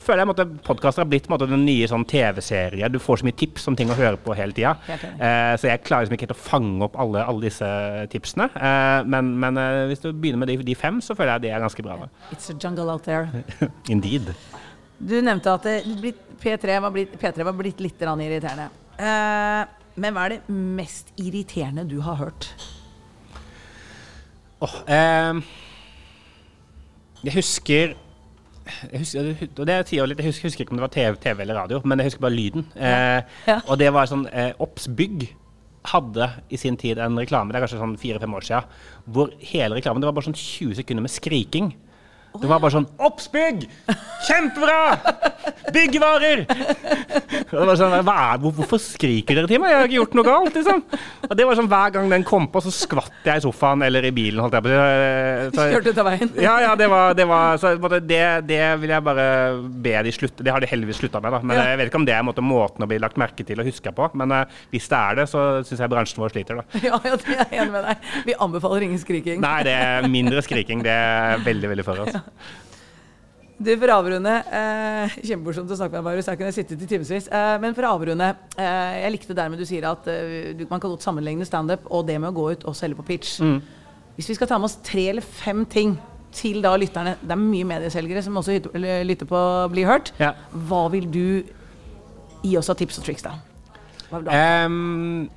føler 0.00 0.24
jeg 0.24 0.34
at 0.34 0.54
podkaster 0.66 1.04
har 1.04 1.10
blitt 1.10 1.28
måte, 1.30 1.48
den 1.50 1.66
nye 1.66 1.88
sånn 1.90 2.06
TV-serie. 2.08 2.88
Du 2.92 2.98
får 3.02 3.20
så 3.20 3.28
mye 3.28 3.38
tips 3.42 3.68
om 3.70 3.76
ting 3.78 3.92
å 3.92 3.98
høre 3.98 4.18
på 4.20 4.34
hele 4.38 4.56
tida. 4.56 4.74
Eh, 4.90 5.54
så 5.60 5.70
jeg 5.70 5.84
klarer 5.86 6.06
liksom 6.06 6.16
ikke 6.18 6.28
helt 6.28 6.36
å 6.38 6.40
fange 6.40 6.88
opp 6.88 6.98
alle, 7.00 7.22
alle 7.22 7.46
disse 7.46 7.70
tipsene. 8.12 8.48
Eh, 8.56 9.06
men, 9.10 9.34
men 9.42 9.60
eh, 9.60 9.84
hvis 9.92 10.02
du 10.04 10.10
begynner 10.10 10.42
med 10.42 10.52
de, 10.52 10.58
de, 10.66 10.78
fem, 10.78 11.02
så 11.04 11.16
føler 11.18 11.36
jeg 11.36 11.46
det 11.46 11.54
er 11.54 11.64
ganske 11.66 11.86
bra. 11.86 12.00
It's 12.32 12.50
a 12.50 12.56
jungle 12.56 12.90
out 12.90 13.06
there. 13.06 13.44
Indeed. 13.92 14.32
Du 15.00 15.16
nevnte 15.24 15.52
at 15.56 15.68
P3 16.40 16.80
var 16.84 16.92
blitt, 16.92 17.14
P3 17.20 17.44
var 17.44 17.56
blitt 17.56 17.80
litt 17.80 18.00
irriterende. 18.00 18.70
Eh, 19.00 19.60
men 20.00 20.16
hva 20.16 20.26
er 20.26 20.36
det 20.36 20.42
mest 20.50 21.12
irriterende 21.20 21.84
du 21.88 21.98
har 22.06 22.16
hørt? 22.20 22.50
Oh, 24.60 24.76
jeg 27.24 27.34
husker 27.36 27.96
jeg 28.90 29.02
husker, 29.02 29.32
og 29.58 29.66
det 29.66 29.74
er 29.74 29.86
ti 29.88 29.98
år 30.00 30.10
litt, 30.10 30.20
jeg 30.22 30.30
husker, 30.30 30.48
husker, 30.50 30.64
ikke 30.64 30.74
om 30.74 30.80
det 30.80 30.84
var 30.84 30.94
TV, 30.94 31.16
TV, 31.22 31.42
eller 31.44 31.58
radio, 31.58 31.80
men 31.84 32.00
jeg 32.00 32.10
husker 32.10 32.22
bare 32.22 32.36
lyden. 32.36 32.66
Eh, 32.76 33.20
ja. 33.48 33.58
Og 33.66 33.78
det 33.80 33.88
var 33.94 34.10
sånn 34.10 34.26
eh, 34.30 34.52
Ops 34.62 34.86
Bygg 34.96 35.26
hadde 35.90 36.28
i 36.52 36.58
sin 36.60 36.76
tid 36.80 37.00
en 37.00 37.18
reklame, 37.18 37.52
det 37.52 37.58
er 37.58 37.64
kanskje 37.64 37.80
sånn 37.80 37.96
fire-fem 38.00 38.34
år 38.36 38.46
siden, 38.46 38.80
hvor 39.10 39.32
hele 39.52 39.78
reklamen 39.78 40.02
det 40.02 40.10
var 40.10 40.16
bare 40.18 40.28
sånn 40.28 40.38
20 40.38 40.76
sekunder 40.82 41.06
med 41.06 41.14
skriking. 41.14 41.72
Det 42.38 42.46
var 42.46 42.60
bare 42.62 42.74
sånn 42.76 42.86
Oppsbygg! 43.02 43.64
Kjempebra! 44.28 44.78
Byggevarer! 45.74 46.44
Det 47.50 47.66
var 47.66 47.78
sånn, 47.78 47.94
hva 48.06 48.14
er, 48.30 48.40
hvorfor 48.42 48.78
skriker 48.78 49.34
dere 49.34 49.50
til 49.50 49.58
meg? 49.62 49.72
Jeg 49.72 49.80
har 49.80 49.88
ikke 49.88 49.96
gjort 49.96 50.12
noe 50.18 50.26
galt. 50.26 50.54
liksom. 50.54 50.82
Og 51.26 51.32
det 51.38 51.46
var 51.48 51.58
sånn, 51.58 51.68
Hver 51.70 51.94
gang 51.96 52.12
den 52.12 52.24
kom 52.26 52.46
på, 52.52 52.62
så 52.62 52.70
skvatt 52.74 53.26
jeg 53.26 53.40
i 53.40 53.44
sofaen 53.44 53.82
eller 53.86 54.06
i 54.06 54.12
bilen. 54.14 54.38
holdt 54.42 54.54
jeg 54.54 54.66
på. 54.66 54.76
Så, 55.56 55.66
Kjørte 55.74 55.94
ut 55.94 56.00
av 56.02 56.08
veien? 56.10 56.32
Ja, 56.38 56.54
ja, 56.62 56.76
det 56.78 56.86
var, 56.92 57.16
det 57.18 57.26
var 57.30 57.58
så, 57.60 57.72
det, 57.98 58.20
det, 58.46 58.60
vil 58.82 58.94
jeg 58.94 59.06
bare 59.06 59.26
be 59.82 59.94
de 60.06 60.14
slutte 60.14 60.46
Det 60.46 60.54
har 60.54 60.62
de 60.62 60.70
heldigvis 60.70 61.00
slutta 61.02 61.22
med. 61.22 61.34
da. 61.34 61.42
Men 61.42 61.58
ja. 61.58 61.66
Jeg 61.72 61.80
vet 61.80 61.90
ikke 61.90 62.00
om 62.02 62.06
det 62.08 62.14
er 62.14 62.26
måte, 62.26 62.44
måten 62.44 62.86
å 62.86 62.90
bli 62.90 63.00
lagt 63.02 63.18
merke 63.20 63.46
til 63.46 63.62
og 63.62 63.70
huske 63.70 63.94
på. 63.96 64.10
Men 64.20 64.36
uh, 64.36 64.60
hvis 64.70 64.86
det 64.92 65.00
er 65.00 65.20
det, 65.22 65.26
så 65.32 65.46
syns 65.66 65.82
jeg 65.82 65.92
bransjen 65.92 66.22
vår 66.22 66.36
sliter. 66.36 66.62
da. 66.62 66.66
Ja, 66.90 66.98
ja, 67.04 67.18
det 67.18 67.34
er 67.34 67.42
jeg 67.42 67.64
enig 67.64 67.74
med 67.74 67.84
deg. 67.86 68.08
Vi 68.26 68.38
anbefaler 68.46 68.86
ingen 68.86 69.02
skriking. 69.02 69.42
Nei, 69.42 69.58
det 69.66 69.74
er 69.74 70.06
mindre 70.10 70.42
skriking. 70.46 70.86
Det 70.86 70.94
er 70.94 71.42
veldig, 71.44 71.74
veldig 71.74 71.86
for 71.86 72.06
oss. 72.06 72.19
Du, 73.60 73.68
For 73.76 73.92
å 73.92 73.98
avrunde 74.00 74.32
eh, 74.56 75.16
Kjempemorsomt 75.20 75.68
å 75.68 75.76
snakke 75.76 75.92
med 75.92 75.98
deg, 75.98 76.06
Marius. 76.06 76.28
Her 76.32 76.38
kunne 76.40 76.48
jeg 76.48 76.62
sittet 76.62 76.80
i 76.80 76.88
timevis. 76.88 77.26
Eh, 77.28 77.56
men 77.60 77.76
for 77.76 77.84
å 77.84 77.90
avrunde 77.98 78.30
eh, 78.56 78.94
Jeg 79.02 79.12
likte 79.12 79.36
dermed 79.36 79.60
du 79.60 79.66
sier 79.68 79.84
at 79.90 80.08
eh, 80.08 80.62
man 80.70 80.80
kan 80.80 80.88
godt 80.88 81.04
sammenligne 81.04 81.44
standup 81.48 81.84
og 81.92 82.06
det 82.08 82.16
med 82.16 82.30
å 82.32 82.38
gå 82.38 82.46
ut 82.54 82.64
og 82.70 82.78
selge 82.78 82.96
på 83.02 83.04
pitch. 83.10 83.34
Mm. 83.44 83.58
Hvis 84.16 84.30
vi 84.32 84.38
skal 84.38 84.48
ta 84.48 84.56
med 84.60 84.70
oss 84.70 84.78
tre 84.86 85.10
eller 85.12 85.24
fem 85.24 85.66
ting 85.68 85.98
til 86.36 86.60
da 86.62 86.72
lytterne 86.78 87.16
Det 87.18 87.34
er 87.34 87.40
mye 87.40 87.66
medieselgere 87.66 88.22
som 88.22 88.36
også 88.38 88.56
lytter 88.70 89.28
på 89.28 89.42
Bli 89.74 89.84
hørt. 89.88 90.14
Ja. 90.22 90.32
Hva 90.70 90.86
vil 90.94 91.10
du 91.12 91.24
gi 92.40 92.56
oss 92.56 92.70
av 92.72 92.78
tips 92.80 93.02
og 93.02 93.04
triks, 93.10 93.26
da? 93.26 93.34
Hva 94.08 94.22
vil 94.22 94.30
du? 94.30 94.32
Um, 94.32 95.28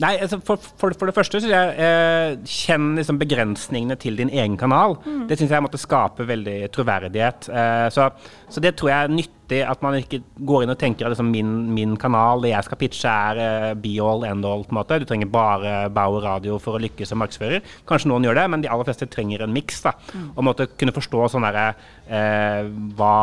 Nei, 0.00 0.14
altså 0.22 0.38
for, 0.44 0.60
for, 0.78 0.94
for, 0.94 1.10
det 1.10 1.14
første 1.16 1.40
syns 1.40 1.50
jeg 1.50 1.72
eh, 1.82 2.36
Kjenn 2.48 2.94
liksom 2.96 3.18
begrensningene 3.20 3.96
til 4.00 4.16
din 4.20 4.30
egen 4.32 4.56
kanal. 4.60 4.96
Mm. 5.04 5.26
Det 5.28 5.36
syns 5.40 5.52
jeg 5.52 5.64
måtte 5.64 5.80
skape 5.80 6.24
veldig 6.28 6.56
troverdighet. 6.72 7.50
Eh, 7.50 7.88
så, 7.92 8.06
så, 8.48 8.62
det 8.62 8.76
tror 8.78 8.92
jeg 8.92 9.08
er 9.08 9.12
nyttig 9.12 9.60
at 9.66 9.82
man 9.82 9.98
ikke 9.98 10.22
går 10.46 10.64
inn 10.64 10.72
og 10.72 10.78
tenker 10.80 11.08
at 11.08 11.14
liksom, 11.14 11.32
min, 11.34 11.52
min, 11.74 11.98
kanal, 12.00 12.40
det 12.44 12.54
jeg 12.54 12.68
skal 12.68 12.80
pitche, 12.80 13.12
er 13.34 13.42
eh, 13.44 13.74
be 13.82 13.96
all, 14.04 14.24
end 14.28 14.46
all. 14.48 14.64
på 14.64 14.76
en 14.76 14.80
måte. 14.80 15.00
Du 15.02 15.08
trenger 15.10 15.32
bare 15.32 15.76
Bauer 15.92 16.24
radio 16.24 16.56
for 16.62 16.78
å 16.78 16.82
lykkes 16.86 17.12
som 17.12 17.20
markedsfører. 17.20 17.66
Kanskje 17.90 18.12
noen 18.12 18.28
gjør 18.28 18.40
det, 18.40 18.48
men 18.54 18.64
de 18.64 18.72
aller 18.72 18.88
fleste 18.88 19.10
trenger 19.10 19.44
en 19.44 19.56
miks. 19.56 19.82
Mm. 19.84 20.32
Og 20.36 20.44
måtte 20.46 20.70
kunne 20.76 20.96
forstå 20.96 21.32
sånn 21.34 21.48
derre 21.48 21.72
eh, 22.08 22.68
Hva 22.96 23.16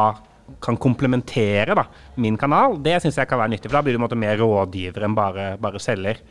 kan 0.63 0.77
komplementere 0.79 1.75
da, 1.77 1.83
min 2.23 2.37
kanal, 2.39 2.77
det 2.83 2.95
syns 3.03 3.17
jeg 3.19 3.29
kan 3.29 3.39
være 3.41 3.51
nyttig. 3.53 3.69
For 3.69 3.77
da 3.77 3.83
blir 3.85 3.97
du 3.97 4.01
måte, 4.01 4.17
mer 4.19 4.39
rådgiver 4.39 5.05
enn 5.05 5.15
bare, 5.17 5.47
bare 5.61 5.81
selger. 5.83 6.21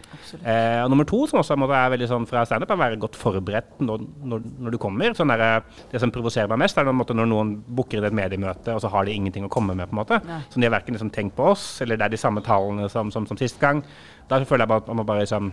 Eh, 0.41 0.81
og 0.83 0.91
nummer 0.93 1.07
to, 1.09 1.23
som 1.31 1.43
også 1.43 1.59
måte, 1.61 1.77
er 1.77 1.93
veldig 1.95 2.09
sånn 2.11 2.29
fra 2.31 2.45
standup, 2.49 2.73
er 2.73 2.79
å 2.79 2.83
være 2.83 3.01
godt 3.03 3.19
forberedt 3.21 3.85
når, 3.85 4.07
når, 4.33 4.49
når 4.67 4.75
du 4.77 4.81
kommer. 4.83 5.15
Sånn 5.17 5.33
der, 5.35 5.45
eh, 5.47 5.85
det 5.93 6.03
som 6.03 6.15
provoserer 6.15 6.51
meg 6.53 6.65
mest, 6.65 6.81
er 6.81 6.89
når, 6.89 7.15
når 7.21 7.31
noen 7.31 7.55
booker 7.67 8.01
inn 8.01 8.09
et 8.09 8.19
mediemøte, 8.19 8.75
og 8.75 8.83
så 8.83 8.91
har 8.93 9.07
de 9.07 9.15
ingenting 9.15 9.47
å 9.47 9.53
komme 9.53 9.77
med. 9.77 9.91
på 9.91 9.97
en 9.97 10.03
måte. 10.03 10.21
Nei. 10.27 10.43
Så 10.51 10.61
de 10.61 10.69
har 10.69 10.77
verken 10.79 10.97
liksom, 10.97 11.13
tenkt 11.15 11.37
på 11.39 11.53
oss, 11.53 11.69
eller 11.85 12.01
det 12.01 12.09
er 12.09 12.17
de 12.17 12.25
samme 12.25 12.43
tallene 12.47 12.91
som, 12.93 13.13
som, 13.15 13.29
som 13.29 13.39
sist 13.41 13.61
gang. 13.63 13.85
Da 14.31 14.43
føler 14.43 14.65
jeg 14.65 14.73
bare 14.75 14.85
at 14.85 14.91
man 14.91 15.03
må 15.03 15.07
bare 15.07 15.27
liksom 15.27 15.53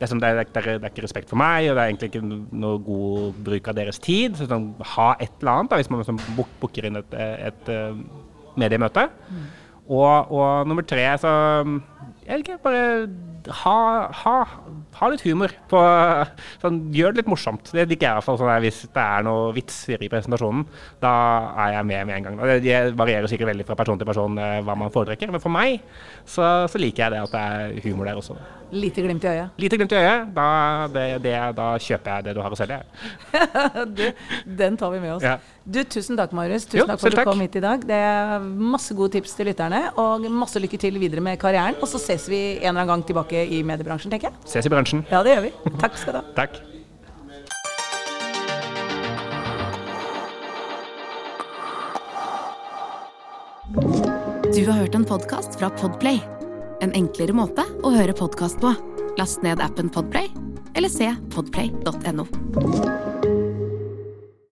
det 0.00 0.08
er, 0.08 0.20
det, 0.20 0.32
er, 0.32 0.64
det, 0.64 0.74
er, 0.80 0.88
ikke 0.88 1.04
respekt 1.04 1.28
for 1.28 1.36
meg, 1.36 1.68
og 1.68 1.76
det 1.76 1.82
er 1.82 1.90
egentlig 1.90 2.08
ikke 2.08 2.22
noe 2.24 2.80
god 2.86 3.40
bruk 3.44 3.66
av 3.68 3.76
deres 3.76 4.00
tid. 4.00 4.38
Så 4.38 4.48
sånn, 4.48 4.70
ha 4.94 5.10
et 5.20 5.34
eller 5.42 5.52
annet 5.52 5.72
da, 5.72 5.80
hvis 5.80 5.90
man 5.92 6.00
liksom 6.00 6.20
booker 6.62 6.88
inn 6.88 6.96
et, 7.02 7.16
et, 7.20 7.50
et 7.50 7.72
eh, 7.74 7.98
mediemøte. 8.60 9.04
Mm. 9.28 9.42
Og, 9.90 10.32
og, 10.32 10.68
nummer 10.70 10.86
tre, 10.86 11.04
så 11.20 11.32
jeg 12.26 12.30
vet 12.30 12.44
ikke, 12.44 12.62
bare 12.62 12.84
ha, 13.48 13.76
ha, 14.12 14.34
ha 14.98 15.08
litt 15.10 15.24
humor. 15.24 15.52
På, 15.70 15.80
sånn, 16.62 16.80
gjør 16.94 17.14
det 17.14 17.22
litt 17.22 17.30
morsomt. 17.32 17.72
Det 17.72 17.86
liker 17.88 18.06
jeg 18.06 18.12
i 18.12 18.18
hvert 18.18 18.26
fall. 18.26 18.38
Sånn, 18.40 18.52
hvis 18.64 18.82
det 18.86 19.04
er 19.04 19.26
noe 19.26 19.50
vitser 19.56 20.04
i 20.04 20.10
presentasjonen, 20.12 20.66
da 21.02 21.12
er 21.66 21.76
jeg 21.78 21.88
med 21.90 22.08
med 22.10 22.16
en 22.18 22.28
gang. 22.28 22.40
Det 22.62 22.78
varierer 22.98 23.30
sikkert 23.30 23.52
veldig 23.52 23.66
fra 23.68 23.78
person 23.78 24.00
til 24.00 24.08
person 24.08 24.38
eh, 24.40 24.60
hva 24.66 24.76
man 24.78 24.92
foretrekker, 24.94 25.32
men 25.32 25.42
for 25.42 25.52
meg 25.52 25.80
så, 26.24 26.66
så, 26.70 26.80
liker 26.80 27.06
jeg 27.06 27.14
det 27.16 27.22
at 27.24 27.34
det 27.34 27.44
er 27.44 27.88
humor 27.88 28.08
der 28.08 28.20
også. 28.20 28.36
Lite 28.70 29.02
glimt 29.02 29.24
i 29.24 29.32
øyet? 29.32 29.56
Lite 29.58 29.78
glimt 29.80 29.92
i 29.92 29.98
øyet. 29.98 30.28
Da, 30.36 30.50
det, 30.94 31.06
det, 31.24 31.34
da 31.58 31.70
kjøper 31.82 32.12
jeg 32.14 32.28
det 32.28 32.36
du 32.36 32.44
har 32.44 32.54
å 32.54 32.58
selge. 32.58 32.82
du, 33.98 34.04
den 34.46 34.78
tar 34.78 34.94
vi 34.94 35.02
med 35.02 35.16
oss. 35.16 35.26
Ja. 35.26 35.40
Du, 35.70 35.82
tusen 35.84 36.16
takk, 36.18 36.32
Marius. 36.34 36.68
Tusen 36.70 36.84
jo, 36.84 36.86
takk 36.88 37.02
for 37.02 37.12
at 37.12 37.18
du 37.18 37.28
kom 37.28 37.42
hit 37.42 37.58
i 37.58 37.64
dag. 37.64 37.82
Det 37.86 37.98
er 37.98 38.46
masse 38.46 38.94
gode 38.96 39.16
tips 39.16 39.34
til 39.38 39.50
lytterne, 39.50 39.82
og 40.00 40.24
masse 40.32 40.62
lykke 40.62 40.78
til 40.80 40.96
videre 41.02 41.24
med 41.24 41.38
karrieren. 41.42 41.76
Og 41.82 41.89
så 41.90 42.00
ses 42.00 42.28
vi 42.30 42.40
en 42.60 42.70
eller 42.72 42.84
annen 42.84 42.92
gang 42.94 43.06
tilbake 43.08 43.46
i 43.46 43.62
mediebransjen, 43.66 44.12
tenker 44.12 44.30
jeg. 44.30 44.42
Ses 44.48 44.68
i 44.68 44.72
bransjen. 44.72 45.04
Ja, 45.10 45.24
det 45.26 45.36
gjør 45.36 45.48
vi. 45.48 45.54
Takk 45.82 45.98
skal 46.00 46.18
du 46.18 46.22
ha. 46.22 46.26
takk. 46.40 46.60
Du 54.50 54.66
har 54.66 54.72
hørt 54.72 54.94
en 54.94 55.04
podkast 55.06 55.58
fra 55.58 55.70
Podplay. 55.70 56.18
En 56.82 56.92
enklere 56.96 57.36
måte 57.36 57.64
å 57.86 57.92
høre 57.94 58.16
podkast 58.16 58.58
på. 58.62 58.74
Last 59.20 59.44
ned 59.46 59.62
appen 59.62 59.92
Podplay, 59.92 60.30
eller 60.74 60.90
se 60.90 61.12
podplay.no. 61.34 62.26